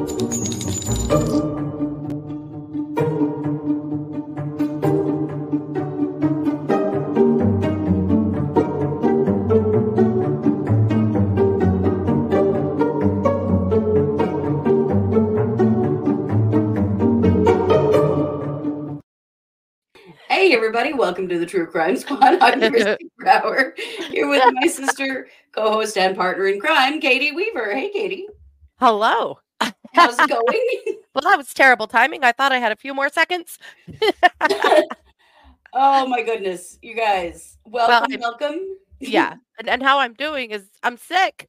[0.00, 0.06] Hey,
[20.54, 22.38] everybody, welcome to the True Crime Squad.
[22.40, 23.74] I'm Christy Brower
[24.08, 27.74] here with my sister, co host, and partner in crime, Katie Weaver.
[27.74, 28.28] Hey, Katie.
[28.78, 29.38] Hello.
[29.92, 30.66] How's it going?
[31.14, 32.24] well, that was terrible timing.
[32.24, 33.58] I thought I had a few more seconds.
[35.72, 36.78] oh, my goodness.
[36.82, 38.76] You guys, welcome, Well, welcome.
[39.00, 39.34] yeah.
[39.58, 41.46] And, and how I'm doing is I'm sick.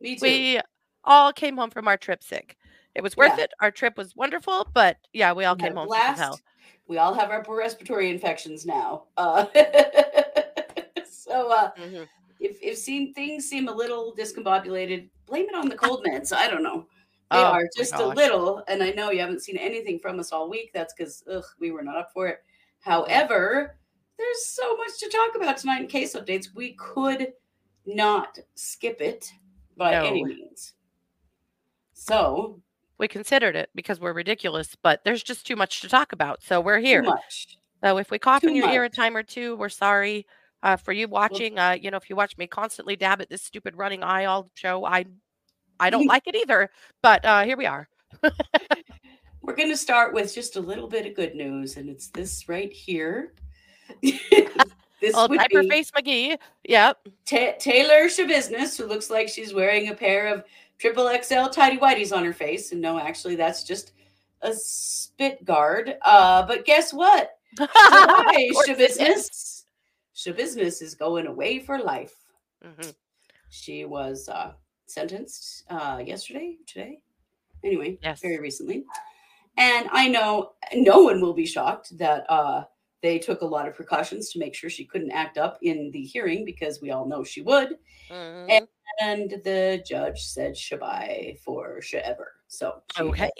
[0.00, 0.20] Me too.
[0.20, 0.60] We
[1.04, 2.58] all came home from our trip sick.
[2.94, 3.44] It was worth Yeah.
[3.44, 3.52] it.
[3.62, 6.40] Our trip was wonderful, but yeah, we all We came home sick as hell.
[6.86, 9.04] We all have upper respiratory infections now.
[9.16, 9.46] Uh,
[11.10, 12.06] so, uh, Mhm.
[12.38, 16.34] if if seem things seem a little discombobulated, blame it on the cold meds.
[16.36, 16.86] I don't know.
[17.34, 20.30] They Oh, are just a little, and I know you haven't seen anything from us
[20.30, 20.70] all week.
[20.72, 21.24] That's because
[21.58, 22.38] we were not up for it.
[22.80, 23.76] However,
[24.16, 26.54] there's so much to talk about tonight in case updates.
[26.54, 27.32] We could
[27.86, 29.32] not skip it
[29.76, 30.74] by any means.
[31.92, 32.60] So
[32.98, 36.42] We considered it because we're ridiculous, but there's just too much to talk about.
[36.42, 37.02] So we're here.
[37.02, 37.58] much.
[37.82, 40.26] So if we cough Too in your ear a time or two, we're sorry.
[40.62, 43.42] Uh, for you watching, uh, you know, if you watch me constantly dab at this
[43.42, 45.04] stupid running eye all show, I,
[45.80, 46.70] I don't like it either.
[47.02, 47.88] But uh, here we are.
[49.42, 52.48] We're going to start with just a little bit of good news, and it's this
[52.48, 53.34] right here.
[54.02, 56.38] this Old diaper face McGee.
[56.64, 57.08] Yep.
[57.26, 60.44] Ta Taylor Schabusiness, who looks like she's wearing a pair of
[60.78, 62.72] triple XL tidy whities on her face.
[62.72, 63.92] And no, actually, that's just
[64.40, 65.96] a spit guard.
[66.02, 67.32] Uh, but guess what?
[67.58, 68.98] Hi, Of course it is.
[68.98, 69.64] Schabusiness.
[70.16, 72.14] Schabusiness is going away for life.
[72.64, 72.94] Mhm.
[73.50, 74.52] She was uh,
[74.86, 76.98] sentenced uh, yesterday, today,
[77.64, 78.20] anyway, Yes.
[78.20, 78.84] very recently.
[79.56, 82.64] And I know no one will be shocked that uh,
[83.02, 86.02] they took a lot of precautions to make sure she couldn't act up in the
[86.02, 87.76] hearing because we all know she would.
[88.10, 88.68] Mhm.
[89.00, 92.34] And the judge said shabai for forever.
[92.48, 93.30] So Okay.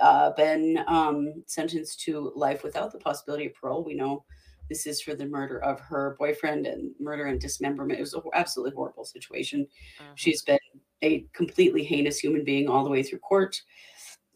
[0.00, 3.84] uh, been um, sentenced to life without the possibility of parole.
[3.84, 4.24] We know
[4.70, 7.98] this is for the murder of her boyfriend and murder and dismemberment.
[7.98, 9.66] It was an absolutely horrible situation.
[10.00, 10.04] Mhm.
[10.14, 10.58] She's been
[11.02, 13.60] a completely heinous human being all the way through court.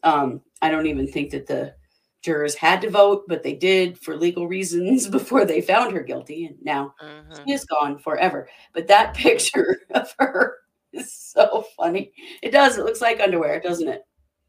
[0.03, 1.73] Um, I don't even think that the
[2.21, 6.45] jurors had to vote, but they did for legal reasons before they found her guilty.
[6.45, 7.45] And now Mhm.
[7.47, 8.49] she is gone forever.
[8.73, 10.57] But that picture of her
[10.91, 12.11] is so funny.
[12.43, 12.77] It does.
[12.77, 14.03] It looks like underwear, doesn't it?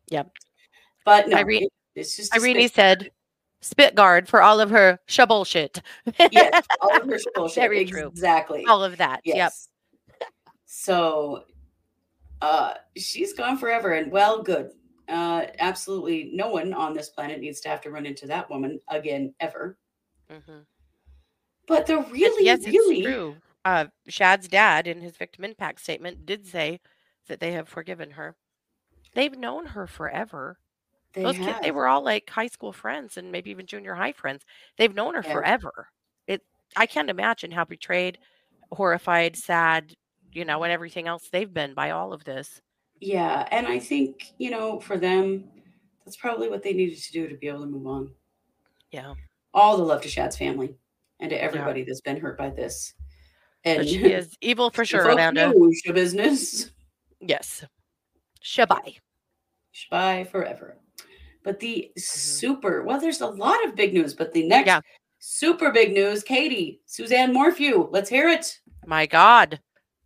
[0.08, 0.30] Yep.
[1.04, 3.12] But no, Irene- it- it's just Irene said,
[3.61, 5.81] "Spit guard for all of her shabullshit."
[6.33, 7.62] yes, all of her bullshit.
[7.62, 8.09] Very true.
[8.09, 8.65] Exactly.
[8.69, 9.21] all of that.
[9.25, 9.37] Yep.
[9.37, 9.69] Yes.
[10.65, 11.44] So
[12.43, 14.71] uh she's gone forever and well good.
[15.09, 18.81] Uh absolutely no one on this planet needs to have to run into that woman
[18.89, 19.78] again ever.
[20.31, 20.66] Mhm.
[21.66, 23.37] But the really yes, really it's true.
[23.65, 26.78] Uh, Shad's dad, in his victim impact statement, did say
[27.27, 28.37] that they have forgiven her.
[29.15, 30.61] They've known her forever.
[31.16, 34.12] They Those kids, they were all like high school friends and maybe even junior high
[34.12, 34.44] friends.
[34.77, 35.32] They've known her Yeah.
[35.32, 35.88] forever.
[36.27, 36.43] It.
[36.77, 38.19] I can't imagine how betrayed,
[38.71, 39.94] horrified, sad,
[40.32, 42.60] you know, and everything else they've been by all of this.
[43.00, 45.50] Yeah, and I think, you know, for them
[46.04, 48.10] that's probably what they needed to do to be able to move on.
[48.91, 49.15] Yeah.
[49.54, 50.77] All the love to Shad's family
[51.19, 52.93] and to everybody that's been hurt by this.
[53.65, 55.53] And But she is evil for sure, Amanda.
[55.94, 56.71] business.
[57.21, 57.65] Yes.
[58.44, 58.98] Shabai.
[59.91, 60.77] Bye forever.
[61.47, 64.81] But the super well, there's a lot of big news, but the next Yeah.
[65.21, 67.89] super big news, Katie, Suzanne Morphew.
[67.93, 68.59] Let's hear it.
[68.84, 69.61] My God.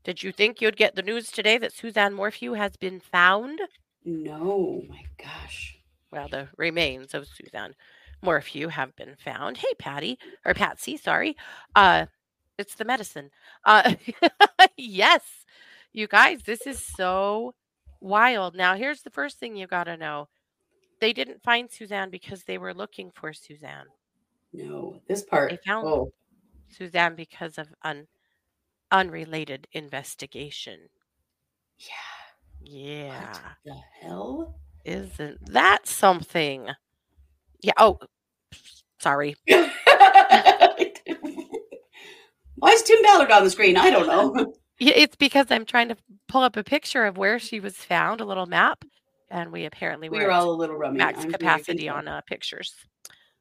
[0.05, 3.59] Did you think you'd get the news today that Suzanne Morphew has been found?
[4.05, 5.78] No, my gosh.
[6.11, 7.75] Well, the remains of Suzanne
[8.21, 9.57] Morphew have been found.
[9.57, 11.39] Hey, Patty, or Patsy, sorry.
[11.75, 12.04] Uh,
[12.59, 13.31] it's the medicine.
[13.65, 13.95] Uh,
[14.77, 15.22] yes,
[15.95, 17.54] you guys, this is so
[17.98, 18.54] wild.
[18.54, 20.28] Now, here's the first thing you got to know
[21.00, 23.86] they didn't find Suzanne because they were looking for Suzanne.
[24.52, 25.50] No, this part.
[25.50, 26.12] They found oh,
[26.68, 28.06] Suzanne because of an
[28.91, 30.78] unrelated investigation.
[31.78, 32.20] yeah.
[32.62, 33.32] Yeah.
[33.32, 34.54] What the hell?
[34.84, 36.68] Isn't that something?
[37.62, 37.72] Yeah.
[37.78, 37.98] Oh,
[38.98, 39.36] sorry.
[39.47, 39.68] Why
[42.68, 43.76] is Tim Ballard on the screen?
[43.76, 44.54] I don't know.
[44.82, 48.24] It's because I'm trying to pull up a picture of where she was found, a
[48.24, 48.82] little map,
[49.30, 50.98] and we apparently We were were all a little rummy.
[50.98, 52.74] max I'm sure you can capacity on uh, pictures.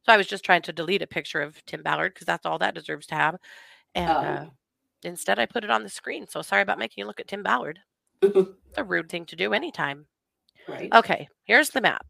[0.06, 2.58] So I was just trying to delete a picture of Tim Ballard because that's all
[2.58, 3.36] that deserves to have,
[3.94, 4.14] and Oh.
[4.14, 4.46] uh,
[5.02, 6.26] instead I put it on the screen.
[6.26, 7.78] So sorry about making you look at Tim Ballard.
[8.22, 10.06] It's a rude thing to do anytime.
[10.68, 10.92] Right.
[10.94, 12.06] Okay, here's the map.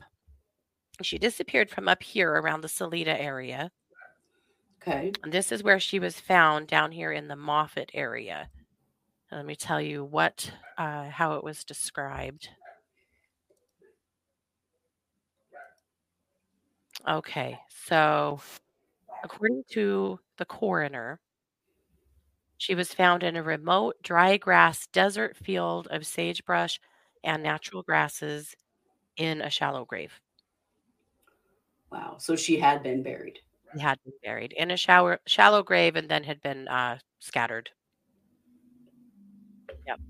[1.02, 3.70] She disappeared from up here around the Salida area.
[4.82, 5.12] Okay.
[5.22, 8.50] And this is where she was found down here in the Moffat area.
[9.30, 12.48] And let me tell you what uh, how it was described.
[17.08, 18.40] Okay, so
[19.24, 21.20] according to the coroner,
[22.58, 26.78] she was found in a remote dry grass desert field of sagebrush
[27.24, 28.54] and natural grasses
[29.16, 30.20] in a shallow grave.
[31.90, 32.16] Wow.
[32.18, 33.38] So she had been buried.
[33.72, 37.70] She had been buried in a shower, shallow grave and then had been uh, scattered.
[39.86, 40.00] Yep.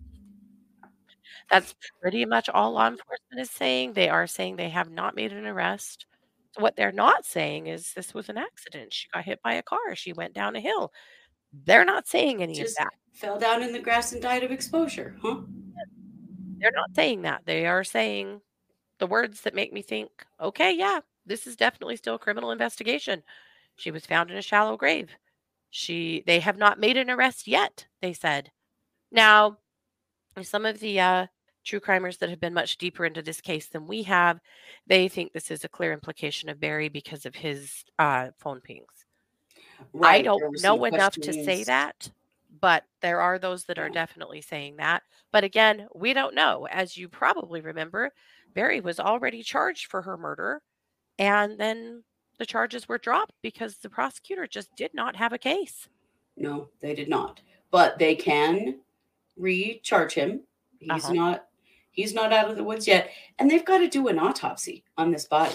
[1.51, 3.93] That's pretty much all law enforcement is saying.
[3.93, 6.07] They are saying they have not made an arrest.
[6.57, 8.93] What they're not saying is this was an accident.
[8.93, 9.95] She got hit by a car.
[9.95, 10.93] She went down a hill.
[11.65, 12.93] They're not saying any Just of that.
[13.13, 15.41] fell down in the grass and died of exposure, huh?
[16.59, 17.43] They're not saying that.
[17.47, 18.41] They are saying
[18.99, 20.11] the words that make me think,
[20.41, 23.23] okay, yeah, this is definitely still a criminal investigation.
[23.77, 25.11] She was found in a shallow grave.
[25.71, 28.51] She they have not made an arrest yet, they said.
[29.11, 29.59] Now,
[30.43, 31.27] some of the uh
[31.71, 34.41] true crimers that have been much deeper into this case than we have,
[34.89, 39.07] they think this is a clear implication of Barry because of his uh phone pings.
[40.03, 42.11] I don't know enough to say that,
[42.61, 45.05] but there are those that are definitely saying that.
[45.33, 46.67] But again, we don't know.
[46.71, 48.11] As you probably remember,
[48.53, 50.61] Barry was already charged for her murder,
[51.19, 52.03] and then
[52.39, 55.89] the charges were dropped because the prosecutor just did not have a case.
[56.37, 57.41] No, they did not.
[57.71, 58.81] But they can
[59.37, 60.41] recharge him.
[60.81, 61.15] He's Uh-huh.
[61.15, 61.50] not
[62.01, 63.11] he's not out of the woods yet.
[63.39, 65.55] And they've got to do an autopsy on this body.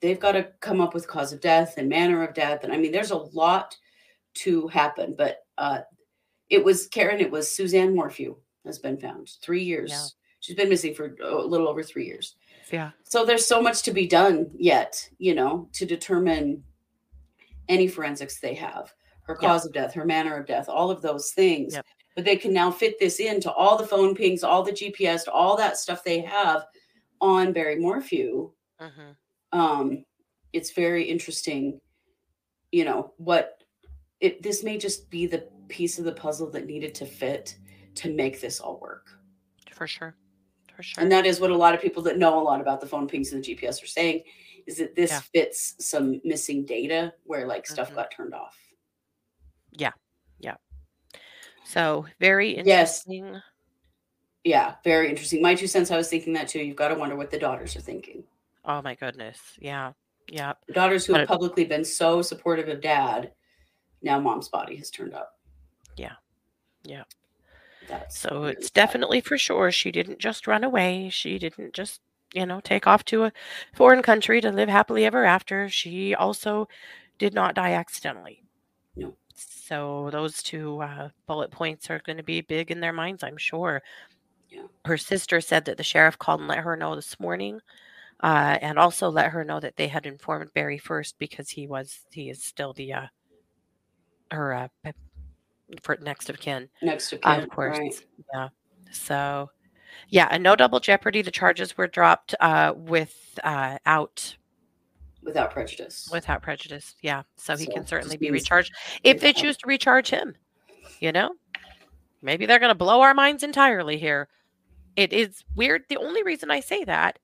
[0.00, 2.64] They've got to come up with cause of death and manner of death.
[2.64, 3.76] And I mean, there's a lot
[4.34, 5.14] to happen.
[5.16, 5.80] But uh
[6.50, 9.30] it was Karen, it was Suzanne Morphew has been found.
[9.42, 9.90] Three years.
[9.90, 10.06] Yeah.
[10.40, 12.36] She's been missing for a little over three years.
[12.72, 12.90] Yeah.
[13.02, 16.62] So there's so much to be done yet, you know, to determine
[17.68, 19.40] any forensics they have, her Yep.
[19.40, 21.74] cause of death, her manner of death, all of those things.
[21.74, 21.86] Yep.
[22.18, 25.56] But they can now fit this into all the phone pings, all the GPS, all
[25.56, 26.66] that stuff they have
[27.20, 28.50] on Barry Morphew.
[28.80, 29.10] hmm
[29.52, 30.04] Um,
[30.52, 31.80] it's very interesting,
[32.72, 33.62] you know, what
[34.18, 37.56] it this may just be the piece of the puzzle that needed to fit
[37.94, 39.16] to make this all work.
[39.70, 40.16] For sure.
[40.74, 41.00] For sure.
[41.04, 43.06] And that is what a lot of people that know a lot about the phone
[43.06, 44.24] pings and the GPS are saying
[44.66, 45.20] is that this Yeah.
[45.20, 47.94] fits some missing data where like stuff Mhm.
[47.94, 48.58] got turned off.
[51.68, 53.26] So very interesting.
[53.26, 53.42] Yes.
[54.44, 55.42] Yeah, very interesting.
[55.42, 56.60] My two cents, I was thinking that too.
[56.60, 58.24] You've got to wonder what the daughters are thinking.
[58.64, 59.38] Oh my goodness.
[59.58, 59.92] Yeah.
[60.30, 60.54] Yeah.
[60.66, 63.32] The daughters who But have publicly been so supportive of dad,
[64.00, 65.38] now mom's body has turned up.
[65.96, 66.14] Yeah.
[66.84, 67.04] Yeah.
[67.88, 71.10] That's So really it's definitely for sure she didn't just run away.
[71.10, 72.00] She didn't just,
[72.32, 73.32] you know, take off to a
[73.74, 75.68] foreign country to live happily ever after.
[75.68, 76.68] She also
[77.18, 78.44] did not die accidentally.
[78.96, 79.14] No.
[79.38, 83.36] So those two uh, bullet points are going to be big in their minds, I'm
[83.36, 83.82] sure.
[84.50, 84.62] Yeah.
[84.84, 87.60] Her sister said that the sheriff called and let her know this morning,
[88.20, 92.00] uh, and also let her know that they had informed Barry first because he was
[92.10, 93.06] he is still the uh,
[94.30, 94.68] her uh,
[95.82, 96.68] for next of kin.
[96.82, 97.78] next of kin, Of course.
[97.78, 97.94] right?
[98.34, 98.48] Yeah.
[98.90, 99.50] So,
[100.08, 101.20] yeah, and no double jeopardy.
[101.22, 104.36] The charges were dropped uh, with uh, out
[105.22, 106.08] Without prejudice.
[106.12, 106.94] without prejudice.
[107.02, 107.22] Yeah.
[107.36, 108.72] So he So, can certainly be recharged
[109.02, 110.34] if they choose to recharge him.
[111.00, 111.34] You know,
[112.22, 114.28] maybe they're going to blow our minds entirely here.
[114.96, 115.84] It is weird.
[115.88, 117.18] The only reason I say that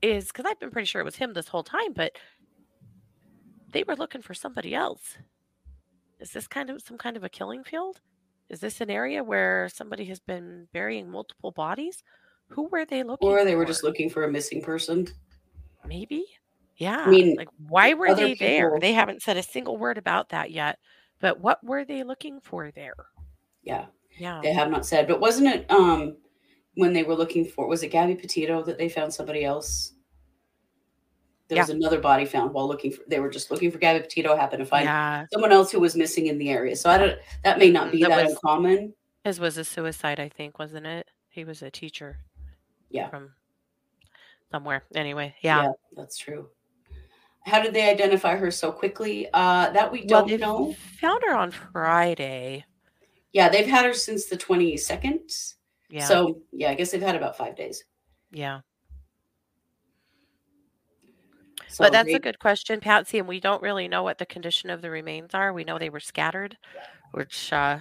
[0.00, 2.12] is because I've been pretty sure it was him this whole time, but
[3.72, 5.16] they were looking for somebody else.
[6.20, 8.00] Is this kind of some kind of a killing field?
[8.48, 12.02] Is this an area where somebody has been burying multiple bodies?
[12.48, 15.06] Who were they looking or they were just looking for a missing person.
[15.86, 16.24] Maybe.
[16.80, 17.04] Yeah.
[17.06, 18.70] I mean, like why were they there?
[18.70, 20.78] people- They haven't said a single word about that yet.
[21.20, 22.94] But what were they looking for there?
[23.62, 23.86] Yeah,
[24.18, 24.40] Yeah.
[24.42, 25.06] they have not said.
[25.06, 26.16] But wasn't it um
[26.76, 29.92] when they were looking for was it Gabby Petito that they found somebody else?
[31.48, 34.34] There was another body found while looking for they were just looking for Gabby Petito,
[34.34, 35.26] happened to find Yeah.
[35.32, 36.74] someone else who was missing in the area.
[36.76, 38.94] So I don't that may not Mm, be that that was- uncommon.
[39.24, 41.10] His was a suicide, I think, wasn't it?
[41.28, 42.20] He was a teacher
[42.88, 43.10] Yeah.
[43.10, 43.34] from
[44.50, 44.84] somewhere.
[44.94, 45.72] Anyway, yeah.
[45.94, 46.48] that's true.
[47.46, 49.28] How did they identify her so quickly?
[49.32, 50.74] Uh that we don't they know.
[51.00, 52.64] found her on Friday.
[53.32, 55.54] Yeah, they've had her since the 22nd.
[55.88, 56.04] Yeah.
[56.04, 57.84] So yeah, I guess they've had about five days.
[58.30, 58.60] yeah.
[61.68, 63.18] So but that's they- a good question, Patsy.
[63.18, 65.52] And we don't really know what the condition of the remains are.
[65.52, 66.56] We know they were scattered,
[67.12, 67.78] which uh,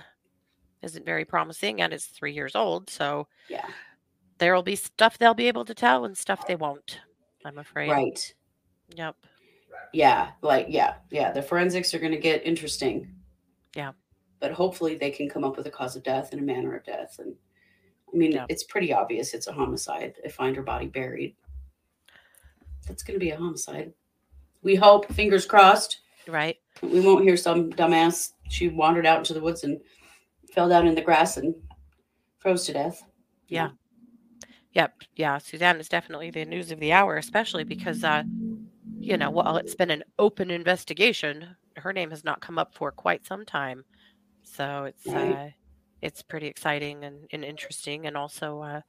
[0.83, 2.89] isn't very promising, and it's three years old.
[2.91, 3.65] So yeah.
[4.37, 6.99] there will be stuff they'll be able to tell and stuff they won't.
[7.43, 7.89] I'm afraid.
[7.89, 8.33] Right.
[8.95, 9.15] Yep.
[9.93, 10.31] Yeah.
[10.41, 10.95] Like, yeah.
[11.09, 11.31] Yeah.
[11.31, 13.13] The forensics are going to get interesting.
[13.75, 13.91] Yeah.
[14.39, 16.83] But hopefully they can come up with a cause of death and a manner of
[16.86, 17.17] death.
[17.19, 17.36] And
[18.13, 18.45] I mean, Yeah.
[18.50, 20.15] it's pretty obvious it's a homicide.
[20.24, 21.36] They find her body buried.
[22.88, 23.93] That's going to be a homicide.
[24.62, 26.57] We hope, fingers crossed, Right.
[26.81, 28.33] we won't hear some dumbass.
[28.50, 29.79] She wandered out into the woods and
[30.53, 31.53] fell down in the grass and
[32.39, 33.03] froze to death.
[33.48, 33.69] Yeah.
[34.74, 34.93] Yep.
[35.15, 35.38] Yeah.
[35.38, 38.24] Suzanne is definitely the news of the hour, especially because, uh,
[39.09, 42.91] you know, while it's been an open investigation, her name has not come up for
[42.91, 43.83] quite some time.
[44.43, 45.49] So it's uh,
[46.01, 48.05] it's pretty exciting and, and interesting.
[48.05, 48.81] And also, uh,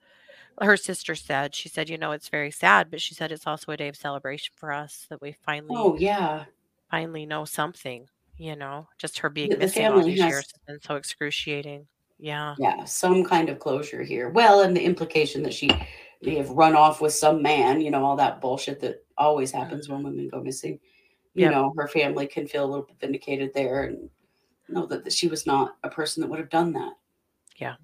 [0.61, 3.73] her sister said, she said, you know, it's very sad, but she said it's also
[3.73, 6.45] a day of celebration for us that we finally Oh, yeah.
[6.91, 8.07] finally know something.
[8.37, 11.87] You know, just her being The- missing all these has- years has been so excruciating.
[12.19, 12.55] Yeah.
[12.59, 12.85] Yeah.
[12.85, 14.29] Some kind of closure here.
[14.29, 15.71] Well, and the implication that she
[16.23, 19.89] may have run off with some man, you know, all that bullshit that always happens
[19.89, 20.81] when women go missing.
[21.35, 21.53] You Yep.
[21.53, 24.11] know, her family can feel a little bit vindicated there and
[24.69, 26.95] know that, that she was not a person that would have done that.
[27.57, 27.77] Yeah.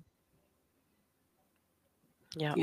[2.35, 2.55] Yeah.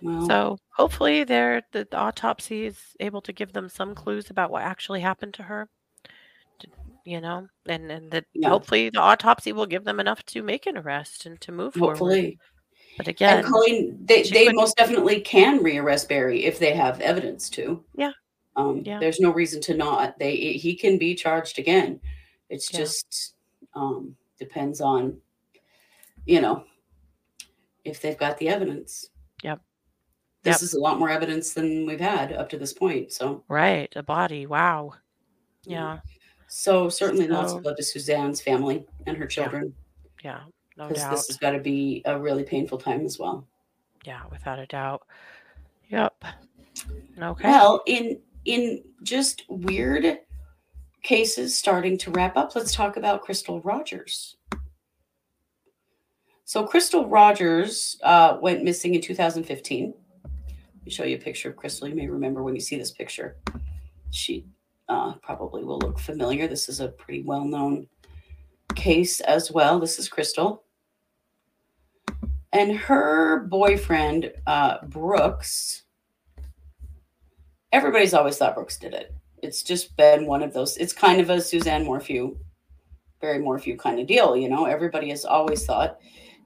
[0.00, 4.50] Well, So hopefully, they're, the, the autopsy is able to give them some clues about
[4.50, 5.68] what actually happened to her.
[7.04, 8.48] You know, and and that Yeah.
[8.50, 11.98] hopefully the autopsy will give them enough to make an arrest and to move forward.
[12.96, 17.50] But again, And Colleen, they, they most definitely can rearrest Barry if they have evidence
[17.50, 17.84] to.
[17.94, 18.12] Yeah.
[18.56, 18.98] Um, Yeah.
[18.98, 20.18] There's no reason to not.
[20.18, 22.00] They he can be charged again.
[22.48, 22.78] It's Yeah.
[22.80, 23.34] just
[23.74, 25.18] um, depends on,
[26.24, 26.64] you know,
[27.84, 29.10] if they've got the evidence.
[29.42, 29.60] Yep.
[30.42, 30.62] This Yep.
[30.62, 33.12] is a lot more evidence than we've had up to this point.
[33.12, 34.46] So, right, a body.
[34.46, 34.94] Wow.
[35.64, 35.98] Yeah.
[36.48, 39.74] so certainly lots of love to Suzanne's family and her children
[40.22, 40.44] Yeah.
[40.76, 41.10] No because doubt.
[41.12, 43.46] this has got to be a really painful time as well.
[44.04, 45.06] Yeah, without a doubt.
[45.88, 46.24] Yep.
[47.20, 47.48] Okay.
[47.48, 50.18] Well, in in just weird
[51.02, 54.36] cases starting to wrap up, let's talk about Crystal Rogers.
[56.44, 59.94] So Crystal Rogers uh, went missing in 2015.
[60.24, 60.32] Let
[60.84, 61.88] me show you a picture of Crystal.
[61.88, 63.36] You may remember when you see this picture.
[64.10, 64.44] She
[64.88, 66.46] uh, probably will look familiar.
[66.46, 67.88] This is a pretty well-known
[68.76, 69.80] case as well.
[69.80, 70.62] This is Crystal.
[72.56, 75.82] And her boyfriend, uh, Brooks,
[77.70, 79.14] everybody's always thought Brooks did it.
[79.42, 80.78] It's just been one of those.
[80.78, 82.34] It's kind of a Suzanne Morphew,
[83.20, 84.34] Barry Morphew kind of deal.
[84.34, 85.98] You know, everybody has always thought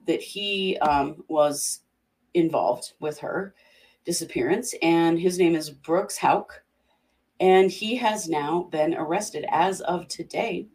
[0.05, 1.79] that he um, was
[2.33, 3.55] involved with her
[4.03, 6.61] disappearance, and his name is Brooks Houck,
[7.39, 10.67] and he has now been arrested as of today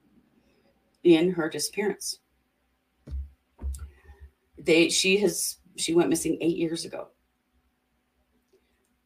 [1.04, 2.20] in her disappearance.
[4.66, 7.08] They, she has, she went missing eight years ago.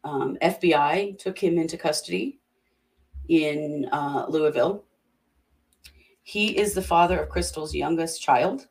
[0.03, 2.39] Um, FBI took him into custody
[3.29, 4.83] in uh, Louisville.
[6.23, 8.67] He is the father of Crystal's youngest child,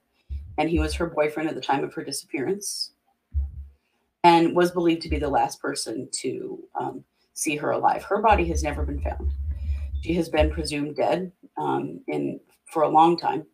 [0.59, 2.93] and he was her boyfriend at the time of her disappearance,
[4.25, 7.05] and was believed to be the last person to um,
[7.35, 8.03] see her alive.
[8.03, 9.33] Her body has never been found.
[10.03, 12.41] She has been presumed dead um, in
[12.73, 13.47] for a long time,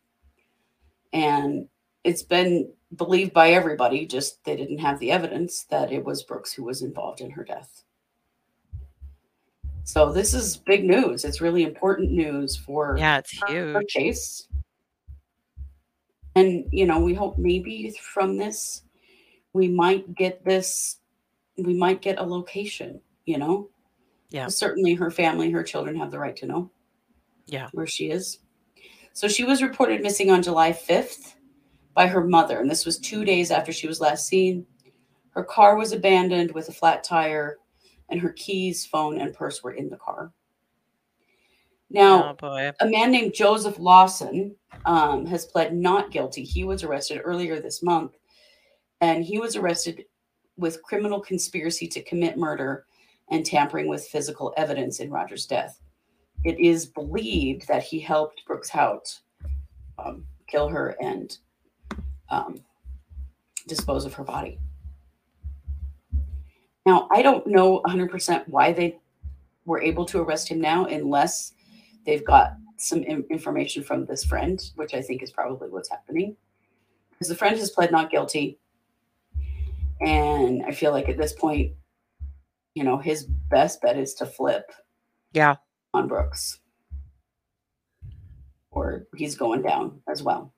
[1.12, 1.68] and
[2.04, 4.06] it's been believed by everybody.
[4.06, 7.44] Just they didn't have the evidence that it was Brooks who was involved in her
[7.44, 7.82] death.
[9.84, 11.24] So this is big news.
[11.24, 13.92] It's really important news for Yeah, it's her, her huge.
[13.92, 14.48] case.
[16.34, 18.82] And you know, we hope maybe from this
[19.52, 20.98] we might get this
[21.56, 23.70] we might get a location, you know?
[24.28, 24.48] Yeah.
[24.48, 26.70] Certainly her family, her children have the right to know
[27.46, 27.68] Yeah.
[27.72, 28.40] where she is.
[29.14, 31.35] So she was reported missing on July 5th
[31.96, 34.66] by her mother, and this was two days after she was last seen.
[35.30, 37.56] Her car was abandoned with a flat tire,
[38.10, 40.30] and her keys, phone, and purse were in the car.
[41.88, 46.44] Now, Oh a man named Joseph Lawson um, has pled not guilty.
[46.44, 48.12] He was arrested earlier this month,
[49.00, 50.04] and he was arrested
[50.58, 52.84] with criminal conspiracy to commit murder
[53.30, 55.80] and tampering with physical evidence in Roger's death.
[56.44, 59.04] It is believed that he helped Brooks Houck
[59.98, 61.36] um, kill her and
[62.28, 62.60] um,
[63.66, 64.58] dispose of her body.
[66.84, 68.98] Now, I don't know 100% why they
[69.64, 71.52] were able to arrest him now, unless
[72.04, 76.36] they've got some in- information from this friend, which I think is probably what's happening.
[77.10, 78.58] Because the friend has pled not guilty.
[80.00, 81.72] And I feel like at this point,
[82.74, 84.70] you know, his best bet is to flip
[85.32, 85.56] Yeah.
[85.94, 86.60] on Brooks.
[88.70, 90.52] Or he's going down as well.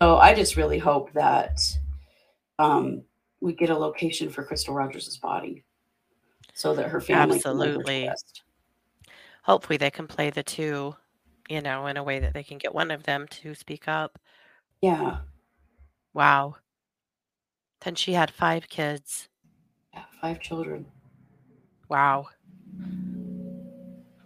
[0.00, 1.60] So I just really hope that
[2.58, 3.02] um,
[3.40, 5.64] we get a location for Crystal Rogers' body
[6.54, 8.10] so that her family Absolutely.
[9.42, 10.94] Hopefully, they can play the two,
[11.48, 14.18] you know, in a way that they can get one of them to speak up.
[14.82, 15.18] Yeah,
[16.18, 16.56] Wow.
[17.80, 19.28] Then she had five kids.
[19.94, 20.86] yeah, five children.
[21.88, 22.26] Wow.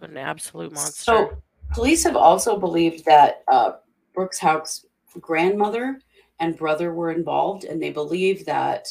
[0.01, 1.03] An absolute monster.
[1.03, 1.37] So
[1.71, 3.73] police have also believed that uh,
[4.13, 4.85] Brooks Houck's
[5.19, 5.99] grandmother
[6.39, 8.87] and brother were involved, and they believe that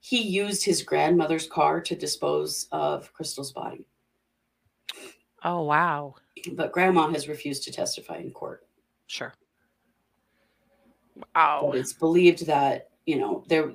[0.00, 3.86] he used his grandmother's car to dispose of Crystal's body.
[5.44, 6.14] oh, wow.
[6.52, 8.66] But grandma has refused to testify in court.
[9.06, 9.34] Sure.
[11.34, 11.68] Wow.
[11.70, 13.72] But it's believed that you know there.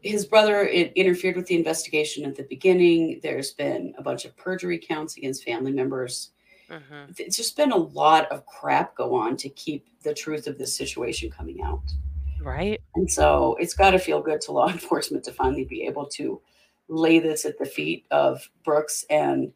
[0.00, 3.20] His brother it interfered with the investigation at the beginning.
[3.22, 6.30] There's been a bunch of perjury counts against family members.
[6.68, 10.58] Hmm It's just been a lot of crap go on to keep the truth of
[10.58, 11.82] this situation coming out.
[12.40, 12.80] Right?
[12.94, 16.40] And so it's got to feel good to law enforcement to finally be able to
[16.88, 19.52] lay this at the feet of Brooks and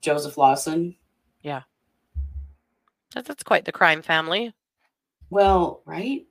[0.00, 0.96] Joseph Lawson.
[3.14, 4.52] That- That's quite the crime family.
[5.30, 6.26] Well, right?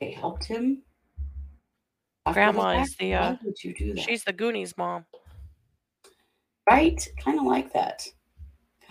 [0.00, 0.82] They helped him.
[2.26, 4.00] after the Grandma is the, uh, you do that?
[4.02, 5.06] She's the Goonies mom.
[6.68, 7.06] right.
[7.22, 8.06] Kind of like that.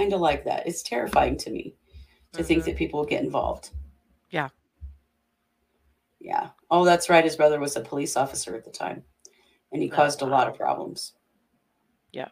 [0.01, 0.65] Kind of like that.
[0.65, 1.75] It's terrifying to me
[2.33, 2.65] to think Mhm.
[2.65, 3.69] that people get involved.
[4.31, 4.49] Yeah.
[6.19, 6.49] Yeah.
[6.71, 7.23] Oh, that's right.
[7.23, 9.03] His brother was a police officer at the time,
[9.71, 11.13] and he Oh, caused a lot of problems.
[12.13, 12.31] Yep.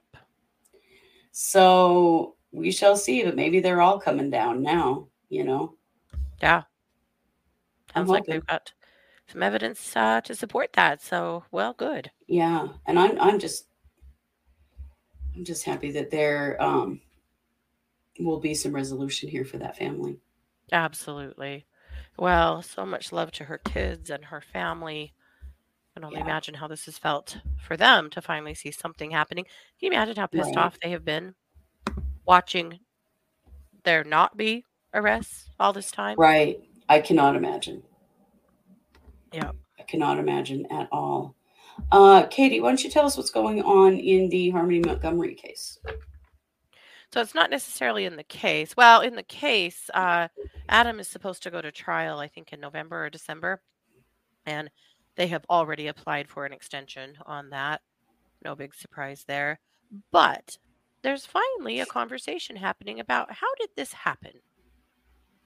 [1.31, 5.75] So we shall see, but maybe they're all coming down now, you know?
[6.41, 6.63] Yeah.
[7.93, 8.73] Sounds like they've got
[9.27, 11.03] some evidence uh, to support that.
[11.03, 12.09] So, well, good.
[12.25, 12.69] Yeah.
[12.87, 13.67] And I'm I'm just
[15.35, 17.01] I'm just happy that there um
[18.19, 20.19] will be some resolution here for that family.
[20.71, 21.65] Absolutely.
[22.17, 25.13] Well, so much love to her kids and her family.
[25.95, 26.25] I can only Yeah.
[26.25, 29.45] imagine how this has felt for them to finally see something happening.
[29.45, 30.65] Can you imagine how pissed Right.
[30.65, 31.35] off they have been
[32.25, 32.79] watching
[33.83, 36.17] there not be arrests all this time?
[36.17, 36.59] Right.
[36.87, 37.83] I cannot imagine.
[39.31, 39.51] Yeah.
[39.79, 41.35] I cannot imagine at all.
[41.91, 45.79] Uh Katie, why don't you tell us what's going on in the Harmony Montgomery case?
[47.11, 48.77] So it's not necessarily in the case.
[48.77, 50.27] Well, in the case, uh,
[50.67, 53.61] Adam is supposed to go to trial, I think, in November or December.
[54.45, 54.69] And
[55.15, 57.81] they have already applied for an extension on that.
[58.45, 59.59] No big surprise there.
[60.11, 60.57] But
[61.01, 64.33] there's finally a conversation happening about how did this happen?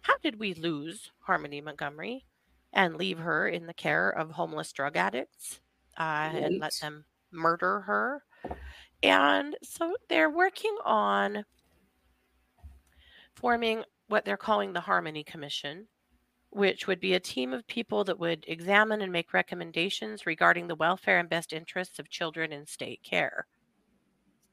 [0.02, 2.26] How did we lose Harmony Montgomery
[2.74, 5.62] and leave her in the care of homeless drug addicts
[5.98, 8.24] uh, and let them murder her?
[9.04, 11.44] And so they're working on
[13.36, 15.88] forming what they're calling the Harmony Commission,
[16.50, 20.76] which would be a team of people that would examine and make recommendations regarding the
[20.76, 23.46] welfare and best interests of children in state care.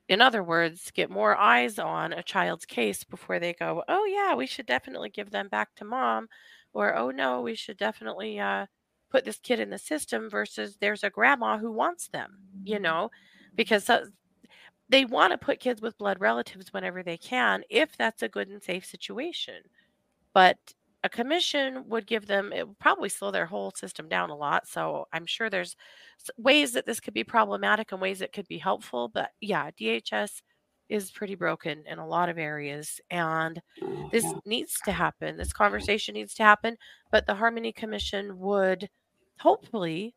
[0.09, 4.35] In other words, get more eyes on a child's case before they go, oh, yeah,
[4.35, 6.27] we should definitely give them back to mom,
[6.73, 8.67] or oh, no, we should definitely uh,
[9.11, 13.13] put this kid in the system versus there's a grandma who wants them, you know,
[13.55, 13.89] because
[14.91, 18.49] they want to put kids with blood relatives whenever they can if that's a good
[18.49, 19.63] and safe situation.
[20.35, 20.59] But
[21.05, 24.67] a commission would give them it would probably slow their whole system down a lot
[24.69, 25.75] so i'm sure there's
[26.37, 30.43] ways that this could be problematic and ways that could be helpful but yeah dhs
[30.91, 35.53] is pretty broken in a lot of areas and Oh, this needs to happen this
[35.55, 36.77] conversation needs to happen
[37.11, 38.91] but the harmony commission would
[39.39, 40.15] hopefully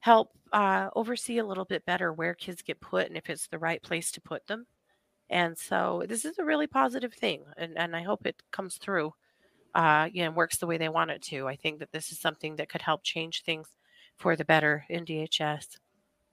[0.00, 3.58] help uh, oversee a little bit better where kids get put and if it's the
[3.58, 4.66] right place to put them
[5.28, 9.12] and so this is a really positive thing and, and i hope it comes through
[9.74, 12.18] uh, you know works the way they want it to i think that this is
[12.18, 13.68] something that could help change things
[14.16, 15.78] for the better in dhs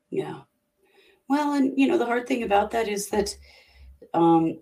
[0.09, 0.41] Yeah.
[1.27, 3.35] Well, and you know, the hard thing about that is that
[4.13, 4.59] um,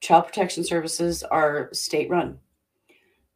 [0.00, 2.38] child protection services are state run.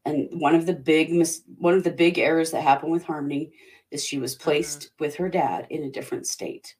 [0.04, 3.52] And one of the big mis- one of the big errors that happened with Harmony
[3.90, 4.44] is she was mm-hmm.
[4.44, 6.76] placed with her dad in a different state,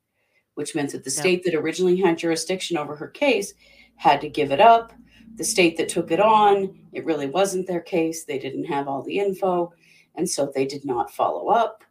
[0.55, 3.55] which meant that the state that originally had jurisdiction over her case
[3.97, 4.93] had to give it up.
[5.37, 8.25] The state that took it on, it really wasn't their case.
[8.25, 9.73] They didn't have all the info,
[10.15, 11.85] and so they did not follow up.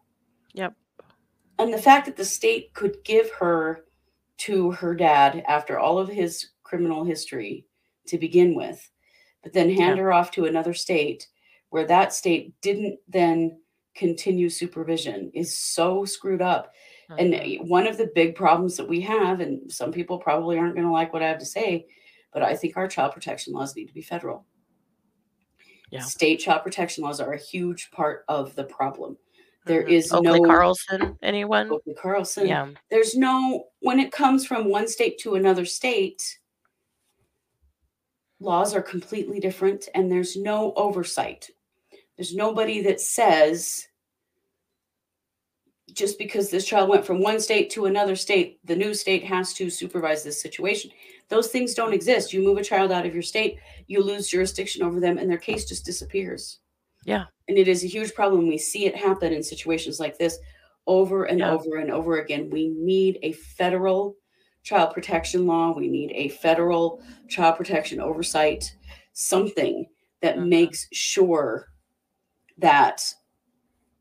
[0.54, 0.74] Yep.
[1.60, 3.86] And the fact that the state could give her
[4.38, 7.66] to her dad after all of his criminal history
[8.08, 8.90] to begin with,
[9.44, 10.04] but then hand Yeah.
[10.04, 11.28] her off to another state
[11.70, 13.60] where that state didn't then
[13.96, 16.74] continue supervision is so screwed up.
[17.18, 17.68] And Mhm.
[17.68, 20.92] one of the big problems that we have, and some people probably aren't going to
[20.94, 21.88] like what I have to say,
[22.34, 24.46] but I think our child protection laws need to be federal.
[25.92, 26.02] Yeah.
[26.02, 29.18] State child protection laws are a huge part of the problem.
[29.66, 29.90] There Mhm.
[29.92, 31.18] is Oakley no Carlson.
[31.22, 31.72] Anyone?
[31.72, 32.48] Oakley Carlson.
[32.48, 32.72] Yeah.
[32.90, 36.40] There's no when it comes from one state to another state,
[38.40, 41.50] laws are completely different and there's no oversight.
[42.18, 43.88] There's nobody that says
[45.94, 49.54] just because this child went from one state to another state, the new state has
[49.54, 50.92] to supervise this situation.
[51.30, 52.34] Those things don't exist.
[52.34, 55.38] You move a child out of your state, you lose jurisdiction over them, and their
[55.38, 56.60] case just disappears.
[57.06, 57.26] Yeah.
[57.48, 58.48] And it is a huge problem.
[58.48, 60.38] We see it happen in situations like this
[60.88, 61.54] over and Yeah.
[61.54, 62.50] over and over again.
[62.50, 64.18] We need a federal
[64.64, 65.74] child protection law.
[65.76, 68.76] We need a federal child protection oversight,
[69.14, 69.88] something
[70.22, 70.48] that Mhm.
[70.48, 71.68] makes sure
[72.58, 73.14] that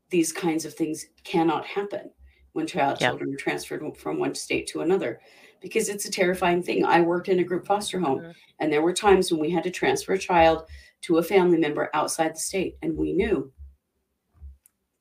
[0.09, 2.11] these kinds of things cannot happen
[2.53, 3.09] when child Yeah.
[3.09, 5.19] children are transferred from one state to another
[5.61, 6.85] because it's a terrifying thing.
[6.85, 8.35] I worked in a group foster home Mhm.
[8.59, 10.67] and there were times when we had to transfer a child
[11.01, 13.51] to a family member outside the state and we knew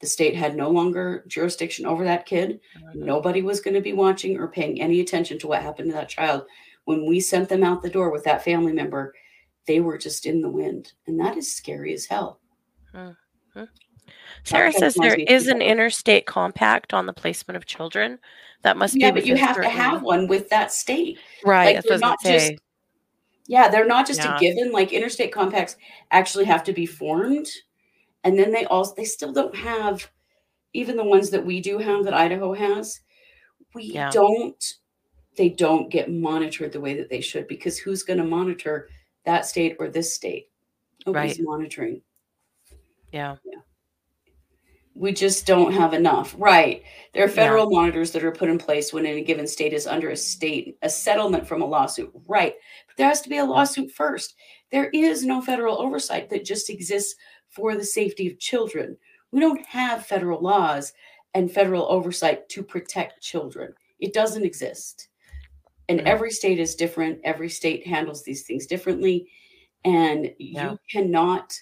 [0.00, 2.60] the state had no longer jurisdiction over that kid.
[2.76, 2.94] Mhm.
[2.96, 6.08] Nobody was going to be watching or paying any attention to what happened to that
[6.08, 6.46] child.
[6.84, 9.14] When we sent them out the door with that family member,
[9.66, 10.92] they were just in the wind.
[11.06, 12.40] And that is scary as hell.
[14.44, 17.56] Sarah Child says there protection laws is need to an interstate compact on the placement
[17.56, 18.18] of children.
[18.62, 21.18] That must Yeah, be but you because have to have one with that state.
[21.44, 21.66] right.
[21.66, 22.58] like, that's they're what not was just say.
[23.46, 24.36] Yeah, they're not just Yeah.
[24.36, 24.72] a given.
[24.72, 25.76] Like interstate compacts
[26.10, 27.48] actually have to be formed.
[28.24, 30.10] And then they also they still don't have
[30.72, 33.00] even the ones that we do have that Idaho has.
[33.74, 34.10] We Yeah.
[34.10, 34.62] don't
[35.36, 38.88] they don't get monitored the way that they should because who's going to monitor
[39.24, 40.46] that state or this state?
[41.06, 42.02] Nobody's monitoring.
[43.14, 43.36] Yeah.
[44.96, 46.34] We just don't have enough.
[46.36, 46.82] Right.
[47.12, 47.34] There are Yeah.
[47.34, 50.76] federal monitors that are put in place when any given state is under a state,
[50.82, 52.10] a settlement from a lawsuit.
[52.26, 52.54] Right.
[52.88, 54.34] But there has to be a lawsuit first.
[54.70, 57.14] There is no federal oversight that just exists
[57.50, 58.96] for the safety of children.
[59.30, 60.92] We don't have federal laws
[61.34, 63.74] and federal oversight to protect children.
[64.00, 65.08] It doesn't exist.
[65.88, 66.08] And Right.
[66.08, 67.20] every state is different.
[67.22, 69.30] Every state handles these things differently.
[69.84, 70.72] And Yeah.
[70.72, 71.52] you cannot,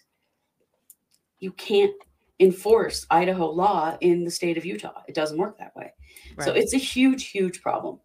[1.42, 1.92] you can't
[2.38, 5.02] enforce Idaho law in the state of Utah.
[5.08, 5.92] It doesn't work that way.
[6.38, 7.98] So it's a huge, huge problem.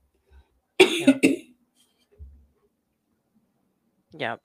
[0.80, 1.18] Yeah.
[4.12, 4.36] yeah.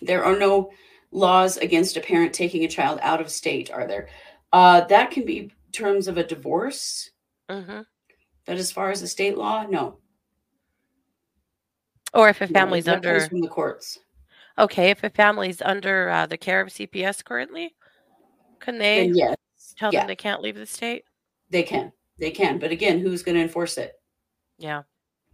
[0.00, 0.70] there are no
[1.10, 4.08] laws against a parent taking a child out of state, are there?
[4.52, 7.10] Uh, that can be terms of a divorce.
[7.50, 7.80] hmm
[8.46, 9.98] But as far as the state law, no.
[12.14, 13.98] Or if a family's comes under from the courts.
[14.58, 17.74] Okay, if a family's under uh, the care of CPS currently,
[18.60, 19.36] can they Then yes,
[19.76, 20.00] tell yeah.
[20.00, 21.04] them they can't leave the state?
[21.50, 21.92] they can.
[22.18, 22.58] They can.
[22.58, 23.92] But again, who's going to enforce it?
[24.58, 24.82] Yeah.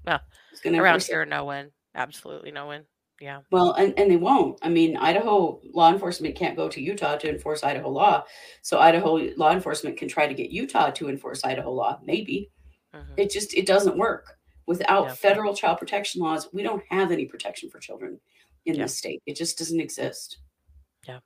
[0.06, 0.20] To
[0.66, 1.12] Around enforce it?
[1.12, 1.70] here, no one.
[1.94, 2.84] Absolutely no one.
[3.20, 3.40] Yeah.
[3.50, 4.58] Well, and, and they won't.
[4.62, 8.24] I mean, Idaho law enforcement can't go to Utah to enforce Idaho law.
[8.62, 12.50] So Idaho law enforcement can try to get Utah to enforce Idaho law, maybe.
[12.94, 14.36] hmm It just it doesn't work.
[14.66, 15.14] Without Yeah.
[15.14, 18.20] federal child protection laws, we don't have any protection for children
[18.66, 18.82] in Yeah.
[18.84, 19.22] this state.
[19.26, 20.38] It just doesn't exist.
[21.06, 21.20] Yeah.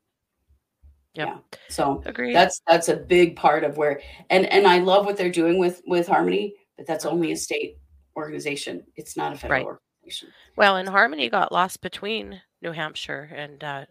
[1.14, 1.28] Yep.
[1.28, 1.38] Yeah.
[1.68, 2.34] So Agreed.
[2.34, 5.82] that's that's a big part of where and and I love what they're doing with
[5.86, 7.78] with Harmony, but that's only a state
[8.16, 8.84] organization.
[8.96, 9.66] It's not a federal Right.
[10.02, 13.86] organization, well, and Harmony got lost between New Hampshire and uh,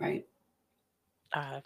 [0.00, 0.24] right?
[1.34, 1.60] uh,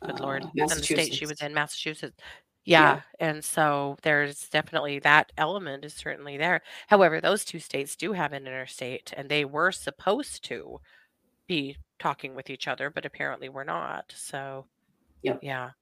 [0.00, 2.16] good Uh, lord, and the state she was in, Massachusetts.
[2.64, 2.96] Yeah.
[2.96, 6.62] Yeah, and so there's definitely that element is certainly there.
[6.88, 10.78] However, those two states do have an interstate, and they were supposed to
[11.48, 14.12] be talking with each other, but apparently we're not.
[14.16, 14.68] So,
[15.22, 15.40] Yep.
[15.42, 15.72] yeah,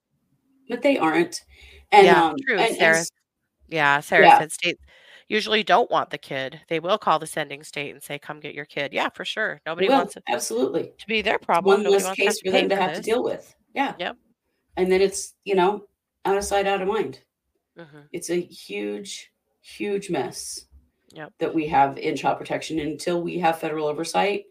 [0.69, 1.41] But they aren't.
[1.93, 2.59] And yeah, um true.
[2.59, 3.11] and, and Sarah, s-
[3.69, 4.39] yeah, Sarah Yeah.
[4.39, 4.83] said states
[5.29, 6.63] usually don't want the kid.
[6.69, 9.61] They will call the sending state and say, "Come get your kid." Yeah, for sure.
[9.67, 10.93] Nobody will, wants it absolutely.
[10.99, 11.79] to be their problem.
[11.79, 13.55] One Nobody less case for them to have to deal with.
[13.75, 13.95] Yeah.
[13.99, 14.17] Yep.
[14.77, 15.87] And then it's, you know,
[16.25, 17.21] out of sight, out of mind.
[17.77, 20.67] hmm It's a huge, huge mess
[21.15, 21.33] Yep.
[21.39, 22.79] that we have in child protection.
[22.79, 24.45] Until we have federal oversight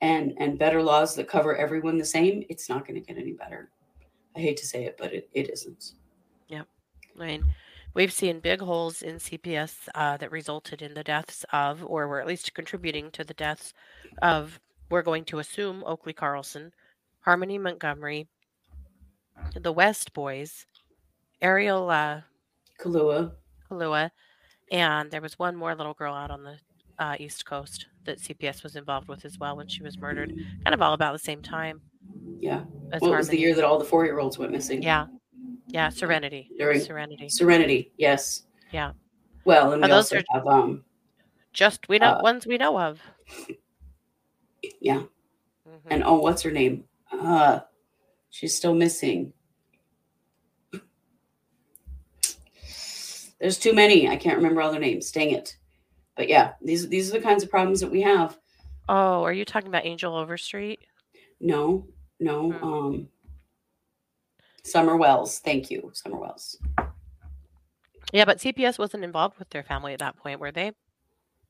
[0.00, 3.32] and and better laws that cover everyone the same, it's not going to get any
[3.32, 3.70] better.
[4.36, 5.92] I hate to say it, but it, it isn't.
[6.48, 6.66] Yep.
[7.20, 7.44] I mean,
[7.94, 12.20] we've seen big holes in CPS uh, that resulted in the deaths of, or were
[12.20, 13.72] at least contributing to the deaths
[14.22, 16.72] of, we're going to assume Oakley Carlson,
[17.20, 18.28] Harmony Montgomery,
[19.54, 20.66] the West Boys,
[21.42, 22.20] Ariel uh,
[22.80, 23.32] Kahlua.
[23.70, 24.10] Kalua,
[24.70, 26.56] and there was one more little girl out on the
[26.98, 30.74] uh, East Coast that CPS was involved with as well when she was murdered, kind
[30.74, 31.80] of all about the same time
[32.40, 32.64] Yeah.
[32.92, 34.82] as What was the year that all the four year olds went missing?
[34.82, 35.06] Yeah,
[35.68, 37.28] yeah, Serenity, During- Serenity.
[37.28, 37.92] Serenity.
[37.96, 38.42] Yes.
[38.72, 38.92] Yeah.
[39.44, 40.84] Well, and Oh, we those also are- have um
[41.52, 43.00] Just we know Uh, ones we know of.
[44.80, 45.02] yeah.
[45.66, 45.80] Mhm.
[45.90, 46.84] And oh, what's her name?
[47.12, 47.60] Uh
[48.32, 49.32] She's still missing.
[53.40, 54.08] There's too many.
[54.08, 55.10] I can't remember all their names.
[55.10, 55.56] Dang it.
[56.16, 58.36] But yeah, these these are the kinds of problems that we have.
[58.88, 60.80] Oh, are you talking about Angel Overstreet?
[61.40, 61.86] No,
[62.18, 62.50] no.
[62.52, 62.64] Hmm.
[62.64, 63.08] Um
[64.62, 65.38] Summer Wells.
[65.38, 66.58] Thank you, Summer Wells.
[68.12, 70.72] Yeah, but CPS wasn't involved with their family at that point, were they?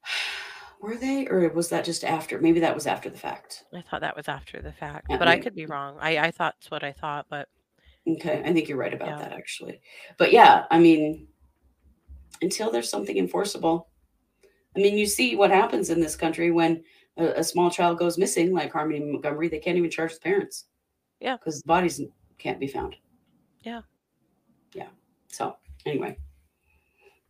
[0.82, 2.40] Were they, or was that just after?
[2.40, 3.64] Maybe that was after the fact.
[3.74, 5.98] I thought that was after the fact, Yeah, but I could be wrong.
[6.00, 7.48] I, I thought it's what I thought, but
[8.08, 9.18] Okay, I think you're right about Yeah.
[9.18, 9.82] that actually.
[10.16, 11.28] But yeah, I mean,
[12.42, 13.88] until there's something enforceable,
[14.76, 16.82] I mean, you see what happens in this country when
[17.16, 19.48] a, a small child goes missing, like Harmony Montgomery.
[19.48, 20.66] They can't even charge the parents.
[21.20, 21.36] Yeah.
[21.36, 22.00] because the bodies
[22.38, 22.96] can't be found.
[23.60, 23.82] Yeah.
[24.74, 24.88] Yeah.
[25.28, 26.16] So anyway,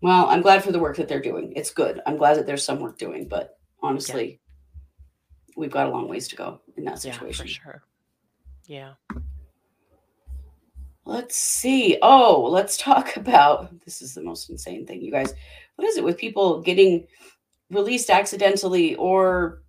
[0.01, 1.53] well, I'm glad for the work that they're doing.
[1.57, 2.01] It's good.
[2.07, 4.41] I'm glad that there's some work doing, but honestly,
[5.57, 7.47] we've got a long ways to go in that situation.
[7.47, 7.83] yeah, for sure.
[8.67, 8.93] Yeah.
[11.05, 11.99] Let's see.
[12.03, 15.33] Oh, let's talk about this is the most insane thing, you guys.
[15.77, 17.07] What is it with people getting
[17.71, 19.63] released accidentally or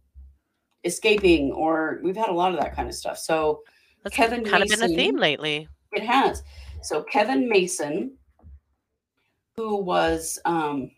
[0.84, 3.18] escaping or we've had a lot of that kind of stuff.
[3.18, 3.62] So
[4.04, 5.68] That's Kevin kind of been a theme Mason- lately.
[5.94, 6.44] it has.
[6.82, 8.18] So Kevin Mason,
[9.56, 10.92] who was um,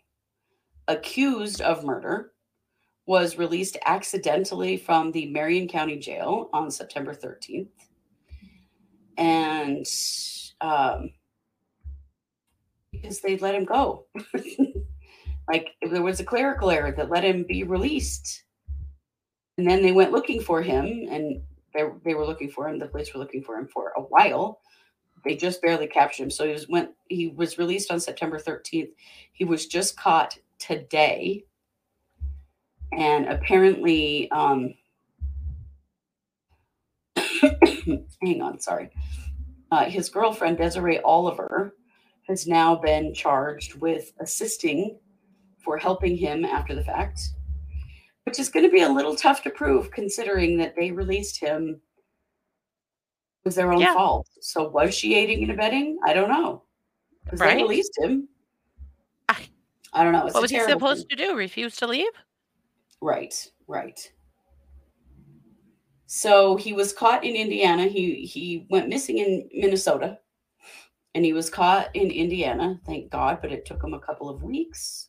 [0.88, 2.32] accused of murder,
[3.06, 7.68] was released accidentally from the Marion County Jail on September 13th.
[9.16, 9.86] And
[10.60, 11.10] um,
[12.90, 14.06] because they let him go.
[15.48, 18.44] like there was a clerical error that let him be released.
[19.58, 21.40] And then they went looking for him and
[21.74, 22.78] they, they were looking for him.
[22.78, 24.60] The police were looking for him for a while
[25.24, 26.30] they just barely captured him.
[26.30, 28.90] So he was went he was released on September 13th.
[29.32, 31.44] He was just caught today.
[32.92, 34.74] And apparently um
[38.22, 38.90] hang on, sorry.
[39.70, 41.74] Uh, his girlfriend Desiree Oliver
[42.28, 44.98] has now been charged with assisting
[45.62, 47.20] for helping him after the fact,
[48.24, 51.80] which is going to be a little tough to prove considering that they released him
[53.44, 53.92] it was their own Yeah.
[53.92, 54.26] fault.
[54.40, 55.98] So was she aiding and abetting?
[56.06, 56.62] I don't know.
[57.24, 57.56] Because Right.
[57.58, 58.26] they released him.
[59.28, 59.48] I-
[59.92, 60.24] I don't know.
[60.24, 61.18] It's what was he supposed thing.
[61.18, 61.36] to do?
[61.36, 62.10] Refuse to leave?
[63.02, 63.34] Right,
[63.66, 64.10] right.
[66.16, 67.88] So he was caught in Indiana.
[67.88, 70.20] He he went missing in Minnesota,
[71.12, 72.80] and he was caught in Indiana.
[72.86, 75.08] Thank God, but it took him a couple of weeks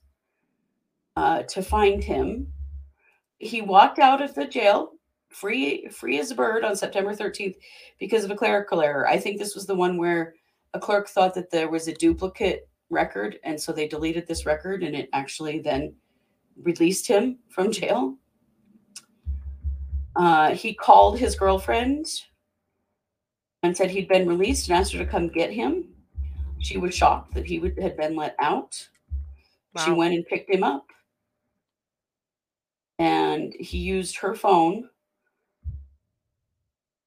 [1.15, 2.51] uh, to find him.
[3.37, 4.93] He walked out of the jail
[5.29, 7.57] free free as a bird on September 13th
[7.99, 9.07] because of a clerical error.
[9.07, 10.33] I think this was the one where
[10.73, 14.81] a clerk thought that there was a duplicate record, and so they deleted this record,
[14.81, 15.93] and it actually then
[16.63, 18.17] released him from jail.
[20.15, 22.07] Uh, he called his girlfriend
[23.63, 25.85] and said he'd been released and asked her to come get him.
[26.59, 28.87] She was shocked that he would, had been let out.
[29.83, 30.85] She went and picked him up.
[32.97, 34.89] And he used her phone.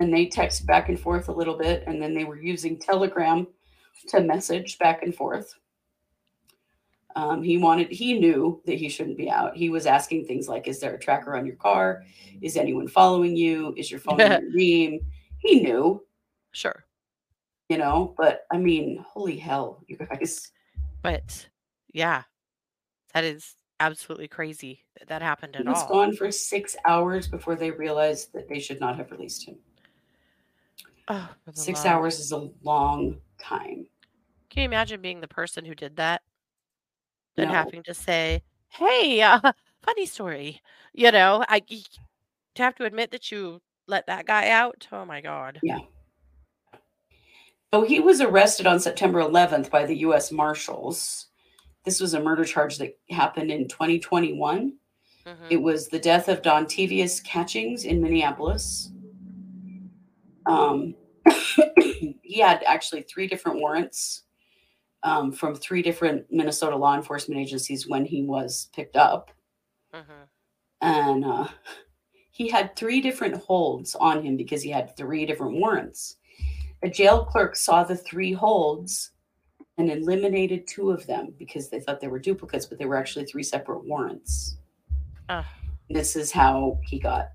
[0.01, 1.85] And they texted back and forth a little bit.
[1.87, 3.47] And then they were using Telegram
[4.09, 5.55] to message back and forth.
[7.17, 9.57] Um, he wanted, he knew that he shouldn't be out.
[9.57, 12.05] He was asking things like, Is there a tracker on your car?
[12.43, 13.75] Is anyone following you?
[13.77, 15.01] Is your phone in your name?
[15.39, 16.05] He knew,
[16.53, 16.85] Sure.
[17.69, 20.51] you know, but I mean, holy hell, you guys.
[21.03, 21.49] But
[21.93, 22.25] yeah,
[23.15, 25.89] that is absolutely crazy that that happened He at was all.
[25.89, 29.57] gone for six hours before they realized that they should not have released him.
[31.09, 31.95] Oh, for the Six love.
[31.95, 33.87] hours is a long time.
[34.51, 36.23] Can you imagine being the person who did that?
[37.39, 37.55] Then No.
[37.55, 39.41] having to say, "Hey, uh,
[39.85, 40.61] funny story,"
[40.93, 44.89] you know, I to have to admit that you let that guy out.
[44.91, 45.61] Oh my god.
[47.73, 50.33] So he was arrested on September 11th by the U.S.
[50.33, 51.27] Marshals.
[51.85, 54.73] This was a murder charge that happened in 2021.
[55.25, 55.37] Mhm.
[55.49, 58.91] It was the death of Don Tevius Catchings in Minneapolis.
[60.47, 60.97] Um,
[62.23, 64.25] he had actually three different warrants
[65.03, 69.31] um, from three different Minnesota law enforcement agencies when he was picked up.
[69.95, 70.29] Mhm.
[70.81, 71.49] And uh,
[72.31, 76.17] he had three different holds on him because he had three different warrants.
[76.83, 79.11] A jail clerk saw the three holds
[79.79, 83.25] and eliminated two of them because they thought they were duplicates, but they were actually
[83.25, 84.59] three separate warrants.
[85.29, 85.45] Ugh.
[85.91, 87.31] This is how he got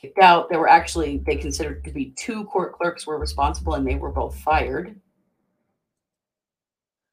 [0.00, 0.48] kicked out.
[0.48, 4.12] There were actually, they considered to be two court clerks were responsible and they were
[4.12, 4.98] both fired.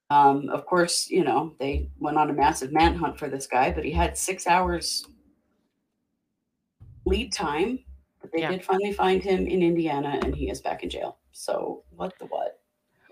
[0.09, 3.83] Um, of course, you know, they went on a massive manhunt for this guy, but
[3.83, 5.05] he had six hours
[7.05, 7.79] lead time
[8.21, 8.51] But They Yeah.
[8.51, 11.19] did finally find him in Indiana and he is back in jail.
[11.31, 12.59] So what the what?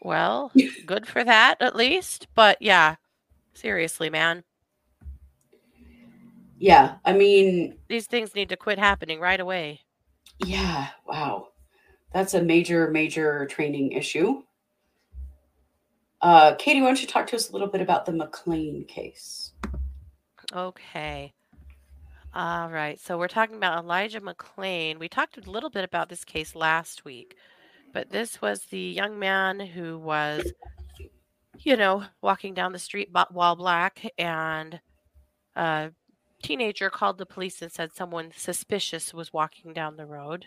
[0.02, 0.52] Well,
[0.86, 2.28] good for that at least.
[2.36, 2.96] But yeah,
[3.54, 4.44] seriously, man,
[6.60, 9.82] Yeah, I mean, these things need to quit happening right away.
[10.40, 11.50] yeah, wow.
[12.14, 14.44] That's a major, major training issue.
[16.24, 19.52] Uh, Katie, why don't you talk to us a little bit about the McClain case?
[20.54, 21.34] Okay.
[22.34, 22.98] All right.
[22.98, 24.98] So we're talking about Elijah McClain.
[25.00, 27.36] We talked a little bit about this case last week,
[27.92, 30.50] but this was the young man who was,
[31.60, 34.80] you know, walking down the street while black, and
[35.58, 35.92] a
[36.42, 40.46] teenager called the police and said someone suspicious was walking down the road.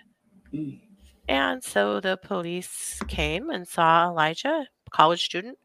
[0.54, 0.80] Mm.
[1.28, 5.58] And so the police came and saw Elijah, a college student,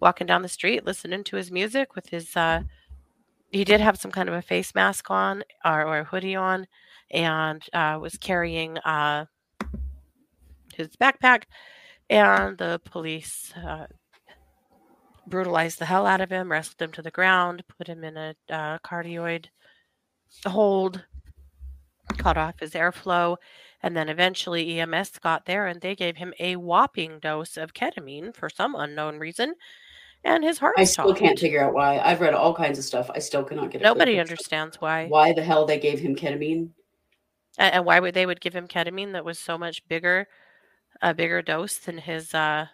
[0.00, 2.62] walking down the street, listening to his music with his uh,
[3.50, 6.66] he did have some kind of a face mask on or, or a hoodie on
[7.10, 9.24] and uh, was carrying uh,
[10.74, 11.44] his backpack
[12.10, 13.86] and the police uh,
[15.26, 18.34] brutalized the hell out of him wrestled him to the ground put him in a
[18.50, 19.48] uh, carotid
[20.46, 21.04] hold
[22.18, 23.36] cut off his airflow
[23.82, 28.34] and then eventually ems got there and they gave him a whopping dose of ketamine
[28.34, 29.54] for some unknown reason
[30.24, 31.20] and his heart I still stopped.
[31.20, 31.98] can't figure out why.
[31.98, 33.10] I've read all kinds of stuff.
[33.14, 36.70] I still cannot get nobody understands why why the hell they gave him ketamine.
[37.58, 40.28] A- And why would they would give him ketamine that was so much bigger,
[41.02, 42.66] a bigger dose than his uh